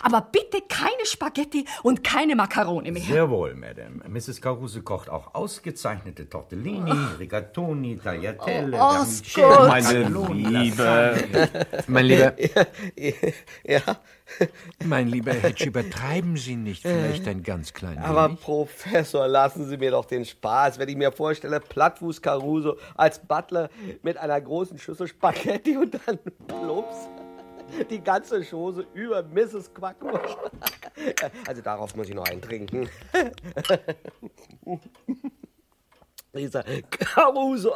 [0.00, 3.02] Aber bitte keine Spaghetti und keine Makarone mehr.
[3.02, 4.00] Sehr wohl, Madame.
[4.08, 4.40] Mrs.
[4.40, 10.28] Caruso kocht auch ausgezeichnete Tortellini, Rigatoni, Tagliatelle, Oh, Vermicelli, Osgood.
[10.28, 11.48] Meine Liebe.
[11.86, 12.34] Mein Lieber,
[13.64, 13.80] Ja,
[14.84, 18.40] mein lieber Hedge, übertreiben Sie nicht vielleicht ein ganz klein aber wenig?
[18.40, 23.70] Professor, lassen Sie mir doch den Spaß, wenn ich mir vorstelle, Plattfuß Caruso als Butler
[24.02, 26.96] mit einer großen Schüssel Spaghetti und dann plups.
[27.90, 29.72] Die ganze Chose über Mrs.
[29.74, 30.36] Quackenbusch.
[31.46, 32.88] Also darauf muss ich noch einen trinken.
[36.34, 37.72] Dieser Caruso.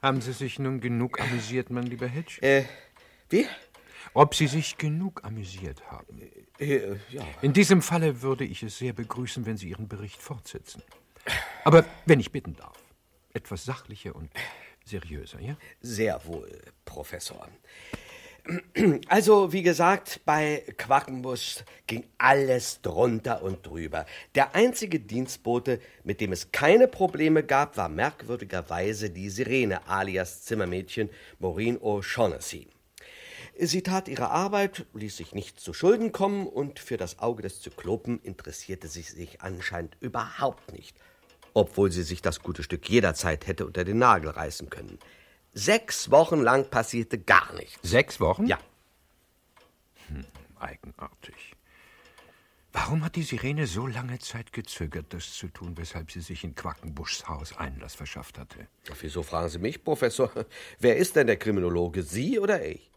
[0.00, 2.40] Haben Sie sich nun genug amüsiert, mein lieber Hedge?
[2.40, 2.64] Äh,
[3.28, 3.46] wie?
[4.14, 6.22] Ob Sie sich genug amüsiert haben?
[6.58, 7.22] Äh, ja.
[7.42, 10.82] In diesem Falle würde ich es sehr begrüßen, wenn Sie Ihren Bericht fortsetzen.
[11.64, 12.78] Aber wenn ich bitten darf,
[13.32, 14.30] etwas sachlicher und
[14.84, 15.56] seriöser, ja?
[15.80, 16.50] Sehr wohl,
[16.84, 17.48] Professor.
[19.08, 24.06] Also, wie gesagt, bei Quackenbusch ging alles drunter und drüber.
[24.34, 31.10] Der einzige Dienstbote, mit dem es keine Probleme gab, war merkwürdigerweise die Sirene alias Zimmermädchen
[31.38, 32.68] Maureen O'Shaughnessy.
[33.60, 37.60] Sie tat ihre Arbeit, ließ sich nicht zu Schulden kommen und für das Auge des
[37.60, 40.96] Zyklopen interessierte sie sich anscheinend überhaupt nicht,
[41.54, 44.98] obwohl sie sich das gute Stück jederzeit hätte unter den Nagel reißen können.
[45.54, 47.78] Sechs Wochen lang passierte gar nichts.
[47.82, 48.46] Sechs Wochen?
[48.46, 48.58] Ja,
[50.60, 51.54] Eigenartig.
[52.72, 56.54] Warum hat die Sirene so lange Zeit gezögert, das zu tun, weshalb sie sich in
[56.54, 58.68] Quackenbuschs Haus Einlass verschafft hatte?
[59.00, 60.30] wieso fragen Sie mich, Professor?
[60.78, 62.90] Wer ist denn der Kriminologe, Sie oder ich?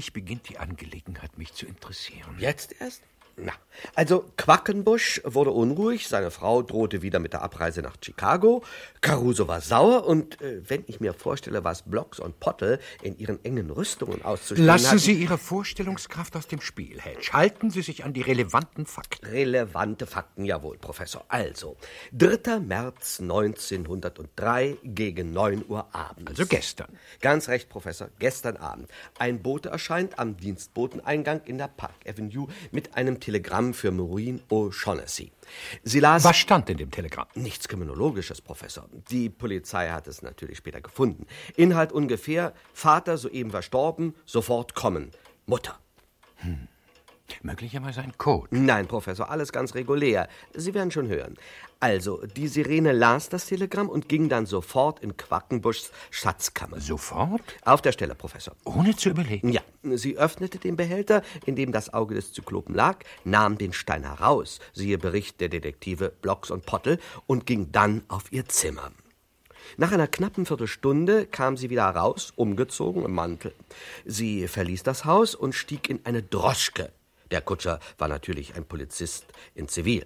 [0.00, 2.34] Allmählich beginnt die Angelegenheit, mich zu interessieren.
[2.38, 3.02] Jetzt erst?
[3.42, 3.52] Na,
[3.94, 8.62] also Quackenbusch wurde unruhig, seine Frau drohte wieder mit der Abreise nach Chicago,
[9.00, 13.42] Caruso war sauer und äh, wenn ich mir vorstelle, was Blocks und Pottel in ihren
[13.44, 17.30] engen Rüstungen auszustehen Lassen hatten, Sie Ihre Vorstellungskraft aus dem Spiel, Hedge.
[17.32, 19.26] Halten Sie sich an die relevanten Fakten.
[19.26, 21.24] Relevante Fakten, jawohl, Professor.
[21.28, 21.76] Also,
[22.12, 22.60] 3.
[22.60, 26.30] März 1903 gegen 9 Uhr abends.
[26.30, 26.88] Also gestern.
[27.20, 28.88] Ganz recht, Professor, gestern Abend.
[29.18, 35.30] Ein Bote erscheint am Dienstboteneingang in der Park Avenue mit einem Telegramm für Maureen O'Shaughnessy.
[35.84, 36.24] Sie las...
[36.24, 37.28] Was stand in dem Telegramm?
[37.36, 38.88] Nichts Kriminologisches, Professor.
[39.12, 41.26] Die Polizei hat es natürlich später gefunden.
[41.54, 45.12] Inhalt ungefähr, Vater soeben verstorben, sofort kommen.
[45.46, 45.78] Mutter.
[47.42, 48.48] Möglicherweise ein Code.
[48.50, 50.28] Nein, Professor, alles ganz regulär.
[50.54, 51.36] Sie werden schon hören.
[51.80, 56.78] Also, die Sirene las das Telegramm und ging dann sofort in Quackenbuschs Schatzkammer.
[56.80, 57.40] Sofort?
[57.64, 58.54] Auf der Stelle, Professor.
[58.64, 59.48] Ohne zu überlegen?
[59.50, 64.02] Ja, sie öffnete den Behälter, in dem das Auge des Zyklopen lag, nahm den Stein
[64.02, 68.92] heraus, siehe Bericht der Detektive Blocks und Pottel, und ging dann auf ihr Zimmer.
[69.76, 73.54] Nach einer knappen Viertelstunde kam sie wieder heraus, umgezogen im Mantel.
[74.04, 76.92] Sie verließ das Haus und stieg in eine Droschke.
[77.30, 80.04] Der Kutscher war natürlich ein Polizist in Zivil.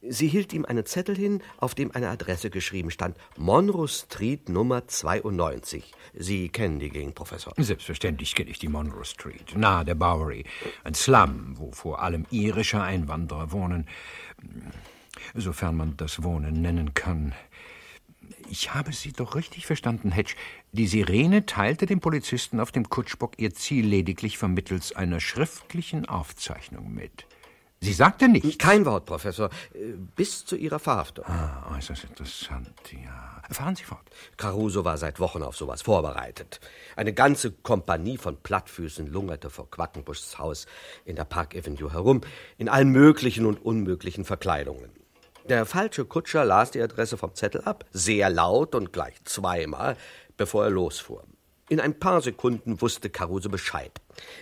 [0.00, 4.86] Sie hielt ihm einen Zettel hin, auf dem eine Adresse geschrieben stand: Monroe Street Nummer
[4.86, 5.92] 92.
[6.14, 7.52] Sie kennen die Gegend, Professor.
[7.56, 10.44] Selbstverständlich kenne ich die Monroe Street, nahe der Bowery.
[10.84, 13.86] Ein Slum, wo vor allem irische Einwanderer wohnen.
[15.34, 17.34] Sofern man das Wohnen nennen kann.
[18.50, 20.34] Ich habe Sie doch richtig verstanden, Hedge.
[20.72, 26.92] Die Sirene teilte dem Polizisten auf dem Kutschbock ihr Ziel lediglich vermittels einer schriftlichen Aufzeichnung
[26.92, 27.26] mit.
[27.82, 28.58] Sie sagte nichts.
[28.58, 29.50] Kein Wort, Professor.
[29.74, 31.24] Äh, Bis zu Ihrer Verhaftung.
[31.26, 33.42] Ah, äußerst interessant, ja.
[33.50, 34.08] Fahren Sie fort.
[34.36, 36.60] Caruso war seit Wochen auf sowas vorbereitet.
[36.94, 40.66] Eine ganze Kompanie von Plattfüßen lungerte vor Quackenbuschs Haus
[41.04, 42.20] in der Park Avenue herum,
[42.56, 44.90] in allen möglichen und unmöglichen Verkleidungen.
[45.48, 49.96] Der falsche Kutscher las die Adresse vom Zettel ab, sehr laut und gleich zweimal,
[50.36, 51.24] bevor er losfuhr.
[51.68, 53.92] In ein paar Sekunden wusste Caruso Bescheid.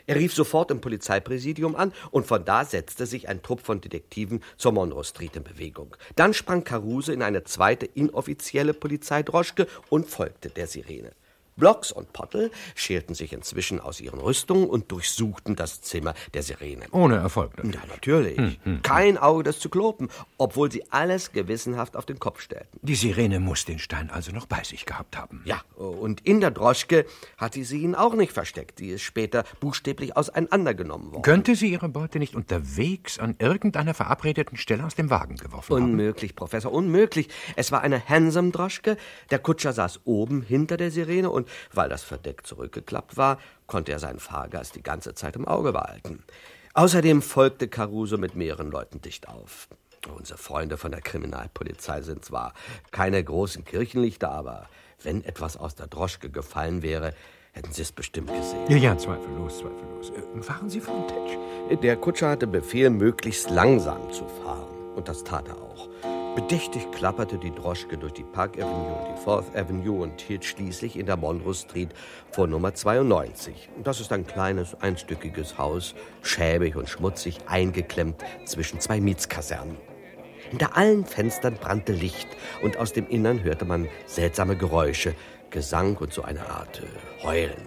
[0.06, 4.42] Er rief sofort im Polizeipräsidium an und von da setzte sich ein Trupp von Detektiven
[4.56, 5.96] zur Monroe Street in Bewegung.
[6.16, 11.12] Dann sprang Caruso in eine zweite inoffizielle Polizeidroschke und folgte der Sirene.
[11.60, 16.86] Blocks und Pottel schälten sich inzwischen aus ihren Rüstungen und durchsuchten das Zimmer der Sirene.
[16.90, 17.52] Ohne Erfolg.
[17.62, 18.58] Ja, natürlich.
[18.82, 22.80] Kein Auge des Zyklopen, obwohl sie alles gewissenhaft auf den Kopf stellten.
[22.82, 25.42] Die Sirene muss den Stein also noch bei sich gehabt haben.
[25.44, 27.04] Ja, und in der Droschke
[27.36, 28.78] hatte sie ihn auch nicht versteckt.
[28.78, 31.22] Sie ist später buchstäblich auseinandergenommen worden.
[31.22, 35.84] Könnte sie ihre Beute nicht unterwegs an irgendeiner verabredeten Stelle aus dem Wagen geworfen haben?
[35.84, 37.28] Unmöglich, Professor, unmöglich.
[37.56, 38.96] Es war eine Hansom-Droschke.
[39.30, 43.98] Der Kutscher saß oben hinter der Sirene und weil das Verdeck zurückgeklappt war, konnte er
[43.98, 46.22] seinen Fahrgast die ganze Zeit im Auge behalten.
[46.74, 49.68] Außerdem folgte Caruso mit mehreren Leuten dicht auf.
[50.16, 52.54] Unsere Freunde von der Kriminalpolizei sind zwar
[52.90, 54.68] keine großen Kirchenlichter, aber
[55.02, 57.14] wenn etwas aus der Droschke gefallen wäre,
[57.52, 58.66] hätten sie es bestimmt gesehen.
[58.68, 60.10] Ja, ja, zweifellos, zweifellos.
[60.10, 61.76] Äh, fahren Sie fort, Hedge.
[61.82, 64.68] Der Kutscher hatte Befehl, möglichst langsam zu fahren.
[64.94, 65.88] Und das tat er auch.
[66.36, 70.96] Bedächtig klapperte die Droschke durch die Park Avenue und die Fourth Avenue und hielt schließlich
[70.96, 71.90] in der Monroe Street
[72.30, 73.68] vor Nummer 92.
[73.82, 79.76] Das ist ein kleines, einstöckiges Haus, schäbig und schmutzig, eingeklemmt zwischen zwei Mietskasernen.
[80.50, 82.28] Hinter allen Fenstern brannte Licht
[82.62, 85.16] und aus dem Innern hörte man seltsame Geräusche,
[85.50, 87.66] Gesang und so eine Art äh, Heulen.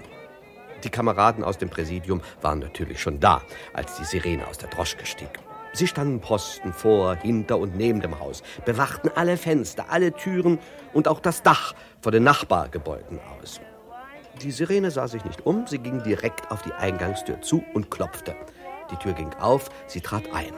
[0.86, 3.42] Die Kameraden aus dem Präsidium waren natürlich schon da,
[3.74, 5.40] als die Sirene aus der Droschke stieg.
[5.76, 10.60] Sie standen Posten vor, hinter und neben dem Haus, bewachten alle Fenster, alle Türen
[10.94, 13.60] und auch das Dach vor den Nachbargebäuden aus.
[14.42, 18.36] Die Sirene sah sich nicht um, sie ging direkt auf die Eingangstür zu und klopfte.
[18.92, 20.54] Die Tür ging auf, sie trat ein.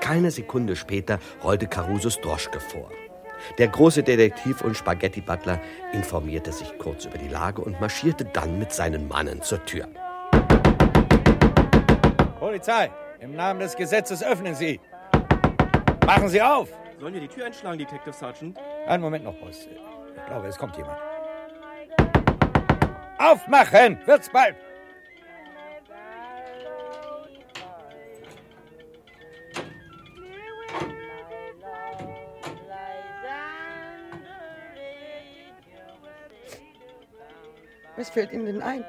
[0.00, 2.90] Keine Sekunde später rollte Carusos Droschke vor.
[3.58, 5.60] Der große Detektiv und Spaghetti-Butler
[5.92, 9.86] informierte sich kurz über die Lage und marschierte dann mit seinen Mannen zur Tür.
[12.38, 12.90] Polizei,
[13.20, 14.80] im Namen des Gesetzes öffnen Sie.
[16.06, 16.68] Machen Sie auf!
[16.98, 18.58] Sollen wir die Tür einschlagen, Detective Sergeant?
[18.86, 19.68] Einen Moment noch, Boss.
[20.16, 20.98] Ich glaube, es kommt jemand.
[23.18, 23.98] Aufmachen!
[24.06, 24.56] Wird's bald!
[37.96, 38.84] Was fällt Ihnen denn ein?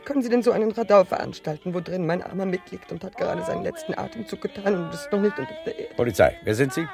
[0.00, 3.04] Wie können Sie denn so einen Radau veranstalten, wo drin mein armer Mick liegt und
[3.04, 5.94] hat gerade seinen letzten Atemzug getan und ist noch nicht unter der Erde?
[5.94, 6.88] Polizei, wer sind Sie?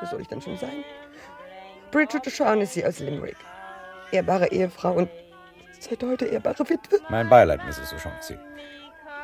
[0.00, 0.82] Was soll ich denn schon sein?
[1.92, 3.36] Bridget O'Shaughnessy aus Limerick.
[4.10, 5.08] Ehrbare Ehefrau und
[5.78, 6.98] seit heute ehrbare Witwe.
[7.08, 7.94] Mein Beileid, Mrs.
[7.94, 8.36] O'Shaughnessy.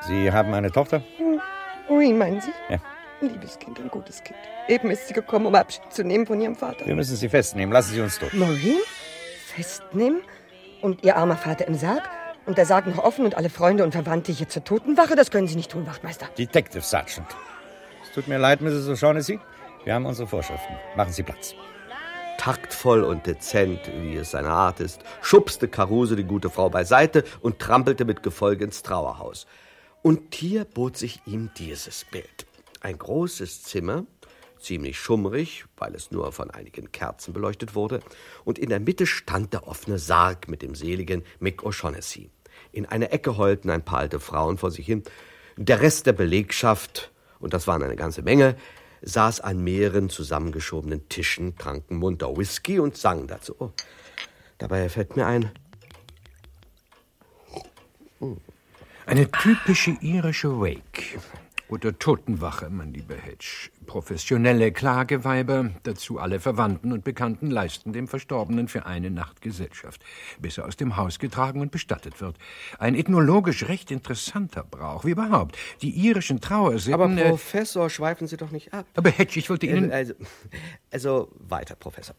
[0.06, 1.02] Sie haben eine Tochter?
[1.16, 1.40] Hm,
[1.88, 2.52] Maureen, meinen Sie?
[2.68, 2.78] Ja.
[3.20, 4.38] Ein liebes Kind, ein gutes Kind.
[4.68, 6.86] Eben ist sie gekommen, um Abschied zu nehmen von ihrem Vater.
[6.86, 7.72] Wir müssen Sie festnehmen.
[7.72, 8.32] Lassen Sie uns durch.
[8.34, 8.78] Maureen?
[9.52, 10.22] Festnehmen?
[10.80, 12.08] Und Ihr armer Vater im Sarg?
[12.46, 15.16] Und der Sarg noch offen und alle Freunde und Verwandte hier zur Totenwache?
[15.16, 16.26] Das können Sie nicht tun, Wachtmeister.
[16.36, 17.26] Detective Sergeant.
[18.02, 18.88] Es tut mir leid, Mrs.
[18.88, 19.40] O'Shaughnessy.
[19.84, 20.74] Wir haben unsere Vorschriften.
[20.96, 21.54] Machen Sie Platz.
[22.36, 27.58] Taktvoll und dezent, wie es seine Art ist, schubste Caruso die gute Frau beiseite und
[27.58, 29.46] trampelte mit Gefolge ins Trauerhaus.
[30.02, 32.46] Und hier bot sich ihm dieses Bild.
[32.82, 34.04] Ein großes Zimmer,
[34.64, 38.00] ziemlich schummrig, weil es nur von einigen Kerzen beleuchtet wurde,
[38.44, 42.30] und in der Mitte stand der offene Sarg mit dem seligen Mick O'Shaughnessy.
[42.72, 45.02] In einer Ecke heulten ein paar alte Frauen vor sich hin.
[45.56, 48.56] Der Rest der Belegschaft, und das waren eine ganze Menge,
[49.02, 53.54] saß an mehreren zusammengeschobenen Tischen, tranken munter Whisky und sang dazu.
[53.58, 53.70] Oh,
[54.58, 55.50] dabei fällt mir ein.
[59.06, 61.20] Eine typische irische Wake.
[61.74, 63.68] Oder Totenwache, mein lieber Hedge.
[63.86, 70.00] Professionelle Klageweiber, dazu alle Verwandten und Bekannten leisten dem Verstorbenen für eine Nacht Gesellschaft,
[70.38, 72.38] bis er aus dem Haus getragen und bestattet wird.
[72.78, 75.58] Ein ethnologisch recht interessanter Brauch, wie überhaupt.
[75.82, 76.94] Die irischen Trauersitten...
[76.94, 78.86] Aber äh, Professor, schweifen Sie doch nicht ab.
[78.94, 79.90] Aber Hedge, ich wollte Ihnen...
[79.90, 80.14] Also,
[80.92, 82.14] also weiter, Professor.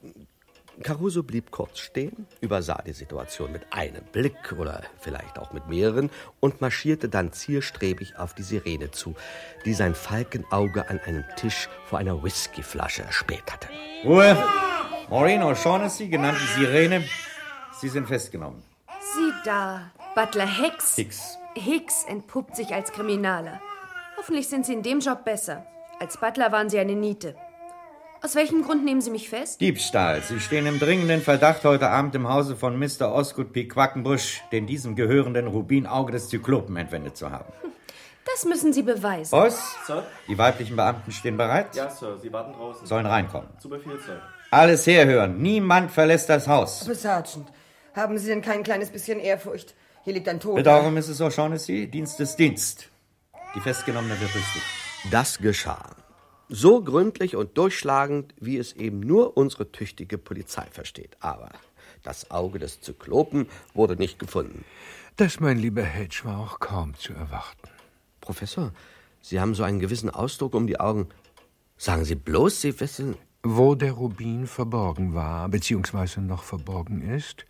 [0.84, 6.10] Caruso blieb kurz stehen, übersah die Situation mit einem Blick oder vielleicht auch mit mehreren
[6.40, 9.16] und marschierte dann zielstrebig auf die Sirene zu,
[9.64, 13.70] die sein Falkenauge an einem Tisch vor einer Whiskyflasche erspäht hatte.
[14.04, 14.38] Ruhe!
[15.10, 17.04] Maureen O'Shaughnessy, genannt die Sirene.
[17.80, 18.64] Sie sind festgenommen.
[18.88, 20.96] Sieh da, Butler Hicks.
[20.96, 21.38] Hicks.
[21.56, 23.62] Hicks entpuppt sich als Kriminaler.
[24.18, 25.66] Hoffentlich sind Sie in dem Job besser.
[26.00, 27.36] Als Butler waren Sie eine Niete.
[28.26, 29.62] Aus welchem Grund nehmen Sie mich fest?
[29.62, 30.24] Diebstahl.
[30.24, 33.14] Sie stehen im dringenden Verdacht, heute Abend im Hause von Mr.
[33.14, 33.68] Osgood P.
[33.68, 37.54] Quackenbusch den diesem gehörenden Rubinauge des Zyklopen entwendet zu haben.
[38.28, 39.30] Das müssen Sie beweisen.
[39.30, 40.04] Boss, Sir?
[40.28, 41.76] die weiblichen Beamten stehen bereit?
[41.76, 42.86] Ja, Sir, Sie warten draußen.
[42.86, 43.48] Sollen reinkommen.
[43.60, 44.20] Zu Befehl, Sir.
[44.50, 45.38] Alles herhören.
[45.38, 46.82] Niemand verlässt das Haus.
[46.84, 47.48] Aber Sergeant,
[47.94, 49.76] haben Sie denn kein kleines bisschen Ehrfurcht?
[50.04, 50.56] Hier liegt ein Toter.
[50.56, 51.22] Bedauere, Mrs.
[51.22, 51.86] O'Shaughnessy.
[51.86, 52.90] Dienst ist Dienst.
[53.54, 54.64] Die Festgenommene wird richtig.
[55.12, 55.96] Das geschah.
[56.50, 61.18] So gründlich und durchschlagend, wie es eben nur unsere tüchtige Polizei versteht.
[61.20, 61.50] Aber
[62.04, 64.64] das Auge des Zyklopen wurde nicht gefunden.
[65.18, 67.70] Das, mein lieber Hedge, war auch kaum zu erwarten.
[68.22, 68.74] Professor,
[69.22, 71.10] Sie haben so einen gewissen Ausdruck um die Augen.
[71.78, 73.16] Sagen Sie bloß, Sie wissen.
[73.42, 77.46] Wo der Rubin verborgen war, beziehungsweise noch verborgen ist?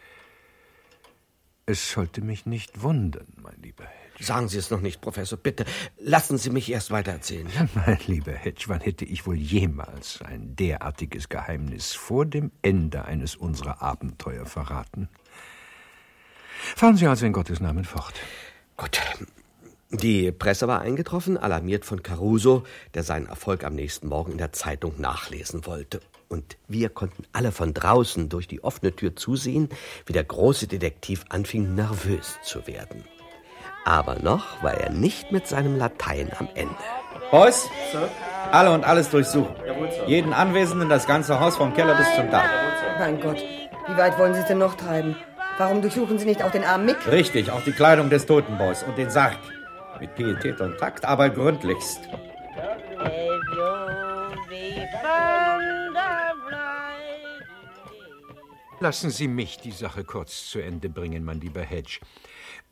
[1.65, 4.04] Es sollte mich nicht wundern, mein lieber Hedge.
[4.19, 5.65] Sagen Sie es noch nicht, Professor, bitte.
[5.97, 7.47] Lassen Sie mich erst weiter erzählen.
[7.73, 13.35] Mein lieber Hedge, wann hätte ich wohl jemals ein derartiges Geheimnis vor dem Ende eines
[13.35, 15.09] unserer Abenteuer verraten?
[16.75, 18.13] Fahren Sie also in Gottes Namen fort.
[18.77, 19.01] Gut.
[19.91, 22.63] Die Presse war eingetroffen, alarmiert von Caruso,
[22.95, 26.01] der seinen Erfolg am nächsten Morgen in der Zeitung nachlesen wollte.
[26.27, 29.69] Und wir konnten alle von draußen durch die offene Tür zusehen,
[30.05, 33.03] wie der große Detektiv anfing, nervös zu werden.
[33.85, 36.75] Aber noch war er nicht mit seinem Latein am Ende.
[37.29, 38.09] Boys, Sir?
[38.51, 39.55] alle und alles durchsuchen.
[39.65, 40.07] Jawohl, Sir.
[40.07, 42.49] Jeden Anwesenden das ganze Haus vom Keller bis zum Dach.
[42.97, 43.37] Mein Gott,
[43.87, 45.15] wie weit wollen Sie es denn noch treiben?
[45.59, 46.97] Warum durchsuchen Sie nicht auch den armen Mick?
[47.09, 49.37] Richtig, auch die Kleidung des Totenboys und den Sarg.
[49.99, 52.01] Mit Pietät und Takt, aber gründlichst.
[58.79, 61.99] Lassen Sie mich die Sache kurz zu Ende bringen, mein lieber Hedge.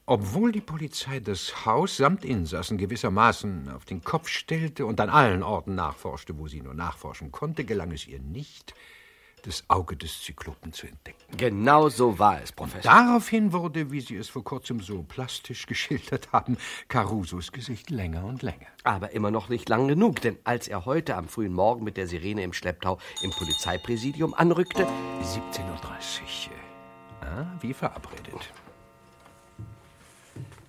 [0.05, 5.43] Obwohl die Polizei das Haus samt Insassen gewissermaßen auf den Kopf stellte und an allen
[5.43, 8.73] Orten nachforschte, wo sie nur nachforschen konnte, gelang es ihr nicht,
[9.43, 11.37] das Auge des Zyklopen zu entdecken.
[11.37, 12.91] Genau so war es, Professor.
[12.91, 16.57] Daraufhin wurde, wie Sie es vor kurzem so plastisch geschildert haben,
[16.89, 18.67] Carusos Gesicht länger und länger.
[18.83, 22.07] Aber immer noch nicht lang genug, denn als er heute am frühen Morgen mit der
[22.07, 24.83] Sirene im Schlepptau im Polizeipräsidium anrückte,
[25.21, 25.71] 17.30 Uhr.
[27.21, 28.51] Ah, wie verabredet.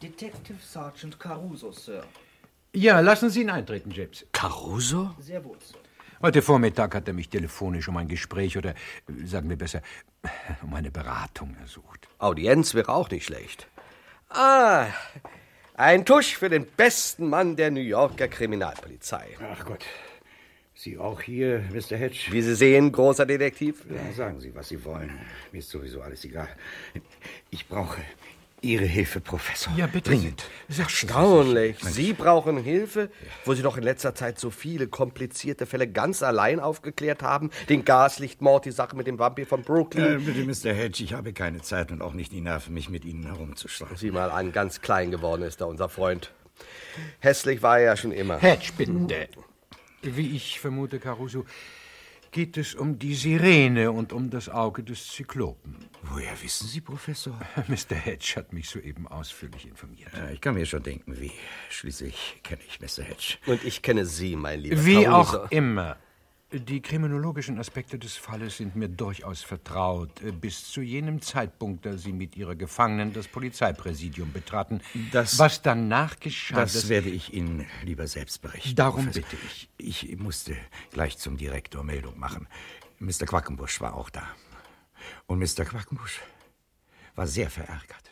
[0.05, 2.05] Detective Sergeant Caruso, Sir.
[2.75, 4.27] Ja, lassen Sie ihn eintreten, James.
[4.33, 5.15] Caruso?
[5.19, 5.79] Sehr wohl, Sir.
[6.21, 9.81] Heute Vormittag hat er mich telefonisch um ein Gespräch oder, äh, sagen wir besser,
[10.63, 12.07] um eine Beratung ersucht.
[12.19, 13.67] Audienz wäre auch nicht schlecht.
[14.29, 14.89] Ah,
[15.73, 19.39] ein Tusch für den besten Mann der New Yorker Kriminalpolizei.
[19.53, 19.87] Ach Gott.
[20.75, 21.97] Sie auch hier, Mr.
[21.97, 22.27] Hedge?
[22.31, 23.87] Wie Sie sehen, großer Detektiv.
[23.89, 25.19] Ja, sagen Sie, was Sie wollen.
[25.51, 26.49] Mir ist sowieso alles egal.
[27.51, 28.03] Ich brauche
[28.65, 29.73] Ihre Hilfe, Professor.
[29.77, 30.11] Ja, bitte.
[30.11, 30.45] Dringend.
[30.77, 31.77] Erstaunlich.
[31.81, 33.11] Sie brauchen Hilfe,
[33.45, 37.51] wo Sie doch in letzter Zeit so viele komplizierte Fälle ganz allein aufgeklärt haben.
[37.69, 40.25] Den Gaslichtmord, die Sache mit dem Vampir von Äh, Brooklyn.
[40.25, 40.73] bitte, Mr.
[40.75, 43.97] Hedge, ich habe keine Zeit und auch nicht die Nerven, mich mit Ihnen herumzuschlagen.
[43.97, 46.33] Sieh mal an, ganz klein geworden ist da unser Freund.
[47.21, 48.39] Hässlich war er ja schon immer.
[48.39, 49.29] Hedge, bitte.
[50.03, 51.45] Wie ich vermute, Caruso,
[52.35, 55.77] geht es um die Sirene und um das Auge des Zyklopen.
[56.03, 57.39] Woher wissen Sie, Professor?
[57.69, 57.95] Mr.
[57.95, 60.11] Hedge hat mich soeben ausführlich informiert.
[60.13, 61.31] Ja, ich kann mir schon denken, wie.
[61.71, 63.05] Schließlich kenne ich Mr.
[63.05, 63.39] Hedge.
[63.47, 65.45] Und ich kenne Sie, mein lieber Wie Caruso.
[65.45, 65.97] auch immer.
[66.53, 72.13] Die kriminologischen Aspekte des Falles sind mir durchaus vertraut, bis zu jenem Zeitpunkt, da Sie
[72.13, 74.81] mit Ihrer Gefangenen das Polizeipräsidium betraten.
[75.11, 78.77] Das- Was danach geschah, Das, werde ich Ihnen lieber selbst berichten.
[78.77, 79.23] Darum Professor.
[79.31, 79.69] bitte ich.
[79.79, 80.57] Ich musste
[80.93, 82.47] gleich zum Direktor Meldung machen.
[83.01, 83.27] Mr.
[83.27, 84.23] Quackenbusch war auch da.
[85.27, 85.65] Und Mr.
[85.65, 86.21] Quackenbusch
[87.17, 88.11] war sehr verärgert.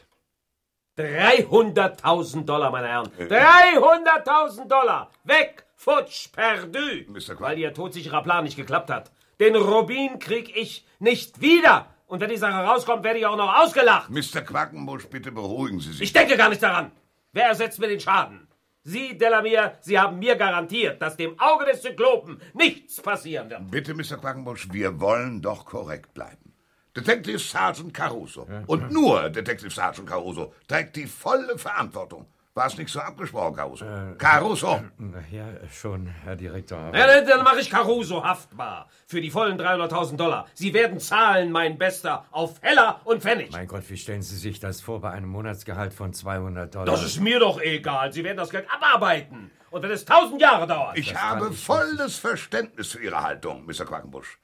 [0.98, 3.08] 300.000 Dollar, meine Herren.
[3.18, 5.10] 300.000 Dollar.
[5.24, 6.78] Weg, futsch, perdu.
[7.08, 7.34] Mr.
[7.34, 9.10] Quack- Weil Ihr todsicherer Plan nicht geklappt hat.
[9.40, 11.86] Den Rubin krieg ich nicht wieder.
[12.06, 14.10] Und wenn die Sache rauskommt, werde ich auch noch ausgelacht.
[14.10, 14.42] Mr.
[14.42, 16.02] Quackenbusch, bitte beruhigen Sie sich.
[16.02, 16.92] Ich denke gar nicht daran.
[17.32, 18.46] Wer ersetzt mir den Schaden?
[18.84, 23.70] Sie, Delamere, Sie haben mir garantiert, dass dem Auge des Zyklopen nichts passieren wird.
[23.70, 24.18] Bitte, Mr.
[24.20, 26.52] Quackenbusch, wir wollen doch korrekt bleiben.
[26.94, 32.26] Detective Sergeant Caruso und nur Detective Sergeant Caruso trägt die volle Verantwortung.
[32.54, 33.86] War es nicht so abgesprochen, Caruso?
[34.18, 34.82] Caruso!
[35.30, 36.76] Ja, schon, Herr Direktor.
[36.78, 38.88] aber- Ja, dann, dann mache ich Caruso haftbar.
[39.06, 40.46] Für die vollen 300.000 Dollar.
[40.52, 43.52] Sie werden zahlen, mein Bester, auf Heller und Pfennig.
[43.52, 46.84] Mein Gott, wie stellen Sie sich das vor bei einem Monatsgehalt von 200 Dollar?
[46.84, 48.12] Das ist mir doch egal.
[48.12, 49.50] Sie werden das Geld abarbeiten.
[49.70, 50.98] Und wenn es tausend Jahre dauert.
[50.98, 53.86] Ich habe volles Verständnis für Ihre Haltung, Mr.
[53.86, 54.38] Quackenbusch.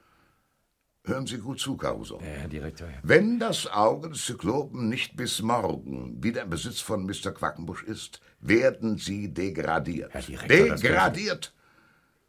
[1.09, 2.19] Hören Sie gut zu, Caruso.
[2.21, 2.87] Herr Direktor.
[3.01, 7.31] Wenn das Auge des Zyklopen nicht bis morgen wieder im Besitz von Mr.
[7.31, 10.13] Quackenbusch ist, werden Sie degradiert.
[10.13, 11.53] Direktor, das degradiert!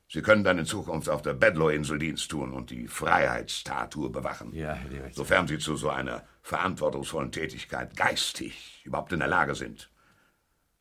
[0.09, 4.53] Sie können dann in Zukunft auf der Bedlow-Insel Dienst tun und die Freiheitsstatue bewachen.
[4.55, 5.25] Ja, Herr Direktor.
[5.25, 9.91] Sofern Sie zu so einer verantwortungsvollen Tätigkeit geistig überhaupt in der Lage sind.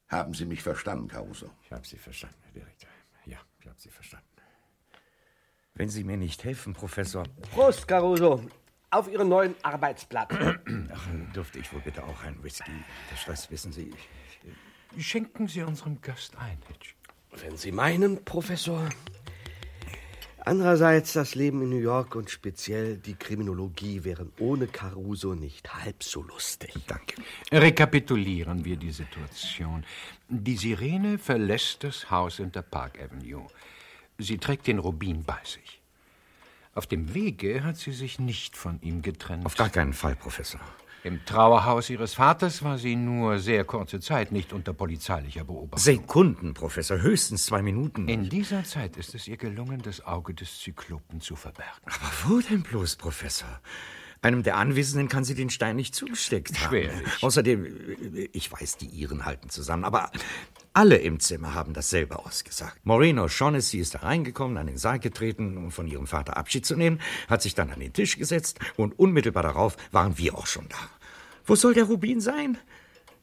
[0.08, 1.52] Haben Sie mich verstanden, Caruso?
[1.66, 2.89] Ich habe Sie verstanden, Herr Direktor.
[3.26, 4.26] Ja, ich habe Sie verstanden.
[5.80, 7.23] Wenn Sie mir nicht helfen, Professor.
[7.53, 8.43] Prost, Caruso.
[8.91, 10.30] Auf Ihren neuen Arbeitsplatz.
[10.93, 12.73] Ach, dürfte ich wohl bitte auch einen Whisky?
[13.09, 13.93] Das, das wissen Sie.
[14.97, 16.95] Schenken Sie unserem Gast ein, Hitch.
[17.41, 18.89] Wenn Sie meinen, Professor.
[20.39, 26.03] Andererseits, das Leben in New York und speziell die Kriminologie wären ohne Caruso nicht halb
[26.03, 26.73] so lustig.
[26.88, 27.15] Danke.
[27.53, 29.86] Rekapitulieren wir die Situation.
[30.27, 33.47] Die Sirene verlässt das Haus in der Park Avenue.
[34.20, 35.82] Sie trägt den Rubin bei sich.
[36.76, 39.45] Auf dem Wege hat sie sich nicht von ihm getrennt.
[39.45, 40.59] Auf gar keinen Fall, Professor.
[41.03, 45.80] Im Trauerhaus ihres Vaters war sie nur sehr kurze Zeit nicht unter polizeilicher Beobachtung.
[45.80, 48.09] Sekunden, Professor, höchstens zwei Minuten.
[48.09, 51.80] In dieser Zeit ist es ihr gelungen, das Auge des Zyklopen zu verbergen.
[51.86, 53.61] Aber wo denn bloß, Professor?
[54.22, 56.70] Einem der Anwesenden kann sie den Stein nicht zugesteckt haben.
[56.70, 57.24] Schwerlich.
[57.24, 60.11] Außerdem, ich weiß, die Iren halten zusammen, aber
[60.74, 62.80] alle im Zimmer haben dasselbe ausgesagt.
[62.84, 66.76] Maureen O'Shaughnessy ist da reingekommen, an den Sarg getreten, um von ihrem Vater Abschied zu
[66.76, 66.99] nehmen,
[67.30, 70.78] hat sich dann an den Tisch gesetzt und unmittelbar darauf waren wir auch schon da.
[71.45, 72.57] Wo soll der Rubin sein?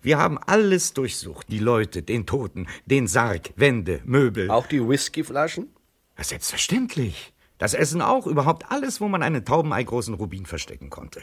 [0.02, 1.48] Wir haben alles durchsucht.
[1.50, 4.50] Die Leute, den Toten, den Sarg, Wände, Möbel.
[4.50, 5.68] Auch die Whiskyflaschen?
[6.16, 7.32] Ja, selbstverständlich.
[7.58, 11.22] Das Essen auch, überhaupt alles, wo man einen taubeneigroßen Rubin verstecken konnte.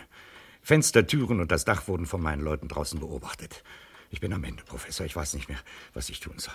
[0.61, 3.63] Fenster, Türen und das Dach wurden von meinen Leuten draußen beobachtet.
[4.09, 5.05] Ich bin am Ende, Professor.
[5.05, 5.59] Ich weiß nicht mehr,
[5.93, 6.53] was ich tun soll.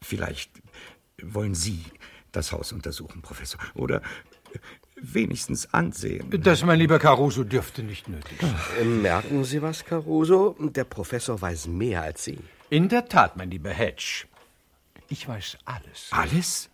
[0.00, 0.50] Vielleicht
[1.22, 1.84] wollen Sie
[2.32, 3.60] das Haus untersuchen, Professor.
[3.74, 4.02] Oder
[4.96, 6.30] wenigstens ansehen.
[6.42, 8.54] Das, mein lieber Caruso, dürfte nicht nötig sein.
[8.80, 10.56] Äh, Merken Sie was, Caruso?
[10.58, 12.38] Der Professor weiß mehr als Sie.
[12.70, 14.24] In der Tat, mein lieber Hedge.
[15.08, 16.08] Ich weiß alles.
[16.10, 16.70] Alles?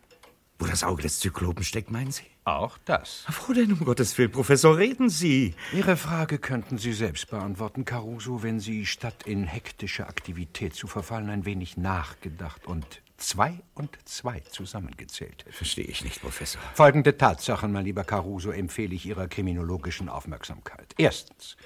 [0.61, 2.24] Wo das Auge des Zyklopen steckt, meinen Sie?
[2.44, 3.24] Auch das.
[3.46, 5.54] Wo denn, um Gottes Willen, Professor, reden Sie?
[5.72, 11.30] Ihre Frage könnten Sie selbst beantworten, Caruso, wenn Sie statt in hektische Aktivität zu verfallen
[11.30, 15.52] ein wenig nachgedacht und zwei und zwei zusammengezählt hätten.
[15.52, 16.61] Verstehe ich nicht, Professor.
[16.74, 20.92] Folgende Tatsachen, mein lieber Caruso, empfehle ich Ihrer kriminologischen Aufmerksamkeit.
[20.98, 21.56] Erstens.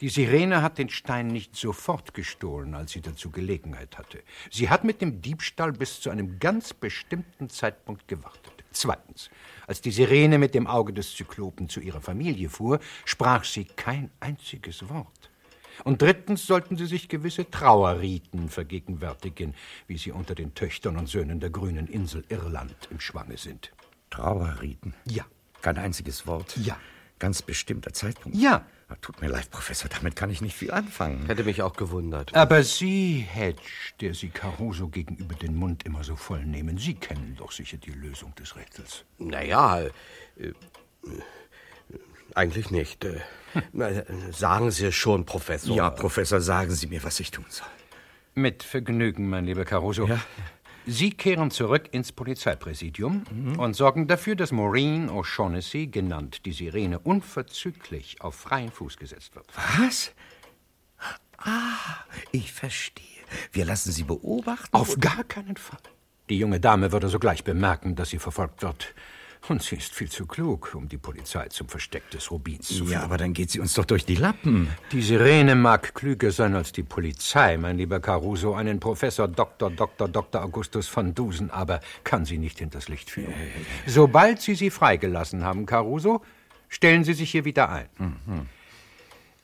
[0.00, 4.22] Die Sirene hat den Stein nicht sofort gestohlen, als sie dazu Gelegenheit hatte.
[4.50, 8.64] Sie hat mit dem Diebstahl bis zu einem ganz bestimmten Zeitpunkt gewartet.
[8.72, 9.28] Zweitens.
[9.66, 14.10] Als die Sirene mit dem Auge des Zyklopen zu ihrer Familie fuhr, sprach sie kein
[14.20, 15.30] einziges Wort.
[15.84, 19.54] Und drittens sollten Sie sich gewisse Trauerriten vergegenwärtigen,
[19.86, 23.72] wie sie unter den Töchtern und Söhnen der grünen Insel Irland im Schwange sind.
[24.10, 24.94] Trauerriten?
[25.04, 25.24] Ja.
[25.62, 26.56] Kein einziges Wort?
[26.56, 26.78] Ja.
[27.18, 28.36] Ganz bestimmter Zeitpunkt?
[28.36, 28.66] Ja.
[29.00, 31.26] Tut mir leid, Professor, damit kann ich nicht viel anfangen.
[31.26, 32.34] Hätte mich auch gewundert.
[32.34, 33.60] Aber Sie, Hedge,
[34.00, 37.92] der Sie Caruso gegenüber den Mund immer so voll nehmen, Sie kennen doch sicher die
[37.92, 39.04] Lösung des Rätsels.
[39.18, 39.90] Naja, äh,
[40.38, 40.52] äh,
[42.34, 43.04] eigentlich nicht.
[43.04, 43.20] Äh,
[43.72, 43.90] na,
[44.32, 45.74] sagen Sie es schon, Professor.
[45.74, 47.66] Ja, Professor, sagen Sie mir, was ich tun soll.
[48.34, 50.06] Mit Vergnügen, mein lieber Caruso.
[50.06, 50.20] Ja.
[50.86, 53.24] Sie kehren zurück ins Polizeipräsidium
[53.58, 59.46] und sorgen dafür, dass Maureen O'Shaughnessy, genannt die Sirene, unverzüglich auf freien Fuß gesetzt wird.
[59.78, 60.12] Was?
[61.38, 63.04] Ah, ich verstehe.
[63.52, 64.74] Wir lassen sie beobachten?
[64.74, 65.80] Auf gar keinen Fall.
[66.28, 68.94] Die junge Dame würde sogleich bemerken, dass sie verfolgt wird.
[69.48, 72.90] Und sie ist viel zu klug, um die Polizei zum Versteck des Rubins zu führen.
[72.90, 74.68] Ja, aber dann geht sie uns doch durch die Lappen.
[74.92, 78.54] Die Sirene mag klüger sein als die Polizei, mein lieber Caruso.
[78.54, 79.70] Einen Professor Dr.
[79.70, 80.08] Dr.
[80.08, 80.42] Dr.
[80.42, 83.34] Augustus von Dusen aber kann sie nicht hinters Licht führen.
[83.86, 86.22] Sobald Sie sie freigelassen haben, Caruso,
[86.68, 87.88] stellen Sie sich hier wieder ein.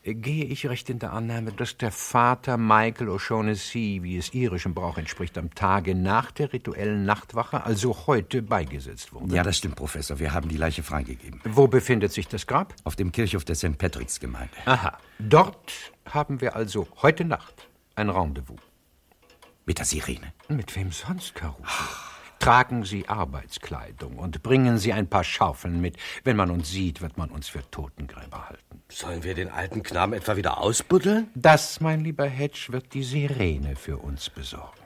[0.08, 4.98] Gehe ich recht in der Annahme, dass der Vater Michael O'Shaughnessy, wie es irischem Brauch
[4.98, 9.34] entspricht, am Tage nach der rituellen Nachtwache, also heute, beigesetzt wurde?
[9.34, 10.20] Ja, das stimmt, Professor.
[10.20, 11.40] Wir haben die Leiche freigegeben.
[11.42, 12.72] Wo befindet sich das Grab?
[12.84, 13.78] Auf dem Kirchhof der St.
[13.78, 14.54] Patricks Gemeinde.
[14.66, 14.96] Aha.
[15.18, 15.72] Dort
[16.08, 18.60] haben wir also heute Nacht ein Rendezvous.
[19.64, 20.32] Mit der Sirene?
[20.48, 21.64] Mit wem sonst, Caruso?
[22.38, 25.96] Tragen Sie Arbeitskleidung und bringen Sie ein paar Schaufeln mit.
[26.24, 28.82] Wenn man uns sieht, wird man uns für Totengräber halten.
[28.88, 31.28] Sollen wir den alten Knaben etwa wieder ausbuddeln?
[31.34, 34.85] Das, mein lieber Hedge, wird die Sirene für uns besorgen.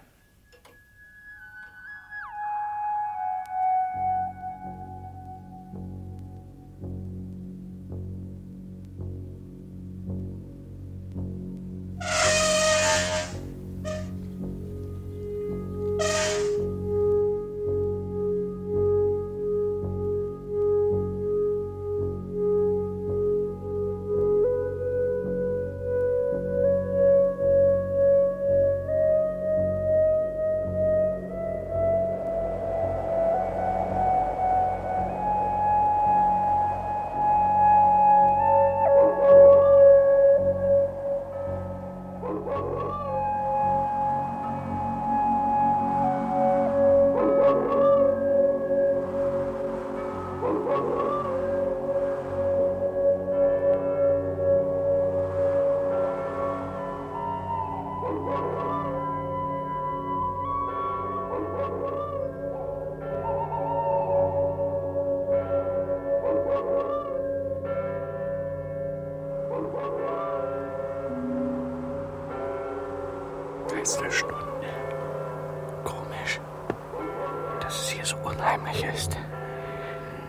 [78.41, 79.17] Unheimlich ist.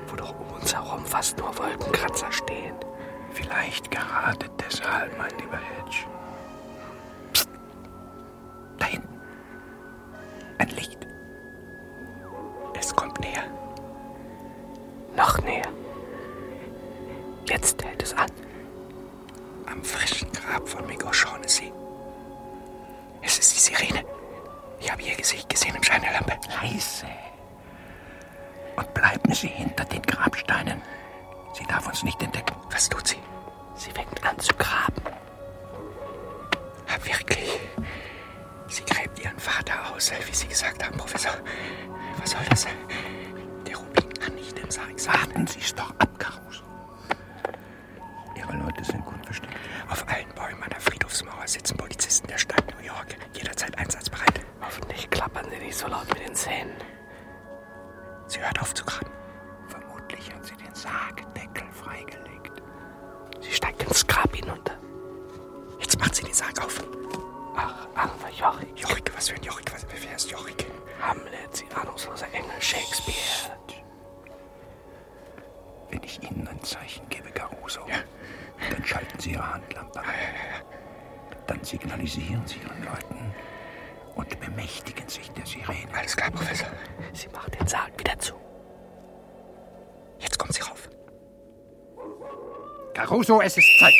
[0.07, 2.76] Wo doch um uns herum fast nur Wolkenkratzer stehen.
[3.32, 6.05] Vielleicht gerade deshalb, mein lieber Hedge.
[7.32, 7.49] Psst.
[8.78, 9.20] Da hinten.
[10.57, 11.01] Ein Licht.
[92.94, 93.94] Caruso, es ist Zeit.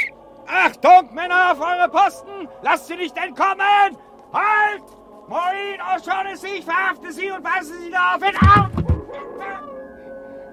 [0.48, 2.48] Achtung, Männer, auf eure Posten!
[2.62, 3.98] Lasst sie nicht entkommen!
[4.34, 4.84] Halt!
[5.28, 8.70] Maureen O'Shaughnessy, ich verhafte Sie und weise Sie darauf hin auf!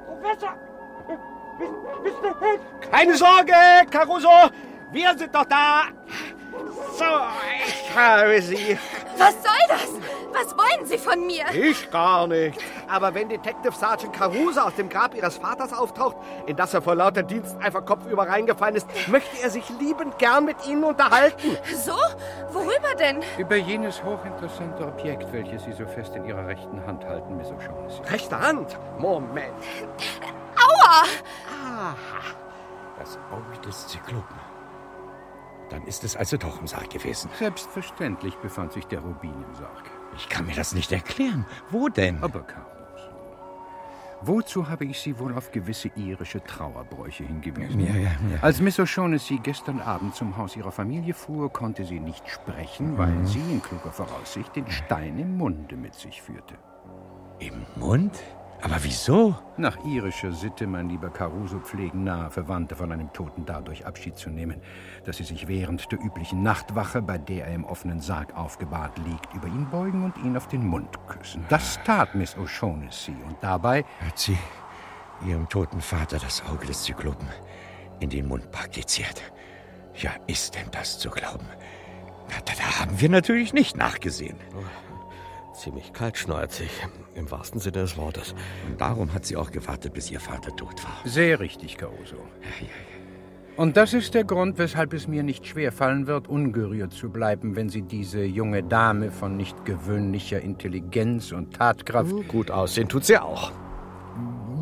[0.06, 0.54] Professor!
[2.04, 2.40] Mr.
[2.40, 2.90] Head!
[2.92, 3.54] Keine Sorge,
[3.90, 4.50] Caruso!
[4.92, 5.82] Wir sind doch da!
[6.96, 7.04] So,
[7.66, 8.78] ich habe Sie.
[9.16, 10.17] Was soll das?
[10.40, 11.46] Was wollen Sie von mir?
[11.52, 12.60] Ich gar nicht.
[12.88, 16.16] Aber wenn Detective Sergeant Caruso aus dem Grab Ihres Vaters auftaucht,
[16.46, 20.44] in das er vor lauter Dienst einfach kopfüber reingefallen ist, möchte er sich liebend gern
[20.44, 21.56] mit Ihnen unterhalten.
[21.74, 21.96] So?
[22.52, 23.20] Worüber denn?
[23.36, 28.02] Über jenes hochinteressante Objekt, welches Sie so fest in Ihrer rechten Hand halten, Miss O'Shaughnessy.
[28.08, 28.78] Rechte Hand?
[28.98, 29.52] Moment.
[30.56, 31.04] Aua!
[32.96, 34.38] Das Auge des Zyklopen.
[35.70, 37.28] Dann ist es also doch im Sarg gewesen.
[37.38, 39.97] Selbstverständlich befand sich der Rubin im Sarg.
[40.18, 41.46] Ich kann mir das nicht erklären.
[41.70, 42.22] Wo denn?
[42.22, 42.68] Aber Caruso,
[44.22, 47.80] wozu habe ich Sie wohl auf gewisse irische Trauerbräuche hingewiesen?
[47.80, 48.38] Ja, ja, ja.
[48.42, 53.12] Als Miss O'Shaughnessy gestern Abend zum Haus ihrer Familie fuhr, konnte sie nicht sprechen, weil
[53.12, 53.26] Mhm.
[53.26, 56.54] sie in kluger Voraussicht den Stein im Munde mit sich führte.
[57.38, 58.18] Im Mund?
[58.60, 59.36] Aber wieso?
[59.56, 64.30] Nach irischer Sitte, mein lieber Caruso, pflegen nahe Verwandte von einem Toten dadurch Abschied zu
[64.30, 64.60] nehmen,
[65.04, 69.32] dass sie sich während der üblichen Nachtwache, bei der er im offenen Sarg aufgebahrt liegt,
[69.34, 71.44] über ihn beugen und ihn auf den Mund küssen.
[71.48, 74.36] Das tat Miss O'Shaughnessy und dabei Hat sie
[75.26, 77.28] ihrem toten Vater das Auge des Zyklopen
[78.00, 79.22] in den Mund praktiziert.
[79.94, 81.46] Ja, ist denn das zu glauben?
[82.28, 84.36] Da, da haben wir natürlich nicht nachgesehen.
[85.58, 86.70] Ziemlich kaltschnäuzig,
[87.16, 88.32] im wahrsten Sinne des Wortes.
[88.68, 90.96] Und darum hat sie auch gewartet, bis ihr Vater tot war.
[91.04, 92.16] Sehr richtig, Caruso.
[93.56, 97.56] Und das ist der Grund, weshalb es mir nicht schwer fallen wird, ungerührt zu bleiben,
[97.56, 102.28] wenn Sie diese junge Dame von nicht gewöhnlicher Intelligenz und Tatkraft.
[102.28, 103.50] Gut aussehen tut sie auch.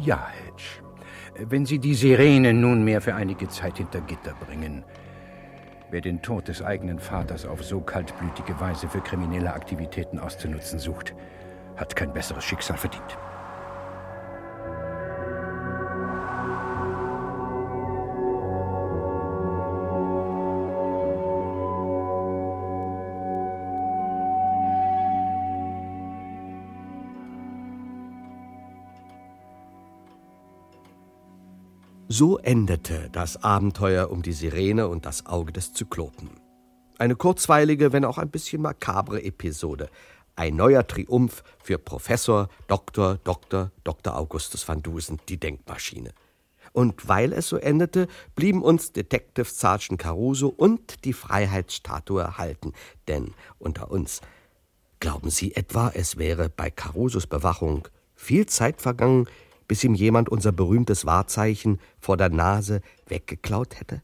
[0.00, 1.50] Ja, Hedge.
[1.50, 4.82] Wenn Sie die Sirene nunmehr für einige Zeit hinter Gitter bringen.
[5.88, 11.14] Wer den Tod des eigenen Vaters auf so kaltblütige Weise für kriminelle Aktivitäten auszunutzen sucht,
[11.76, 13.16] hat kein besseres Schicksal verdient.
[32.08, 36.30] So endete das Abenteuer um die Sirene und das Auge des Zyklopen.
[36.98, 39.90] Eine kurzweilige, wenn auch ein bisschen makabre Episode.
[40.36, 43.18] Ein neuer Triumph für Professor Dr.
[43.24, 43.72] Dr.
[43.82, 44.16] Dr.
[44.16, 46.12] Augustus van Dusen, die Denkmaschine.
[46.72, 52.72] Und weil es so endete, blieben uns Detective Sergeant Caruso und die Freiheitsstatue erhalten.
[53.08, 54.20] Denn unter uns,
[55.00, 59.26] glauben Sie etwa, es wäre bei Carusos Bewachung viel Zeit vergangen,
[59.68, 64.02] bis ihm jemand unser berühmtes Wahrzeichen vor der Nase weggeklaut hätte?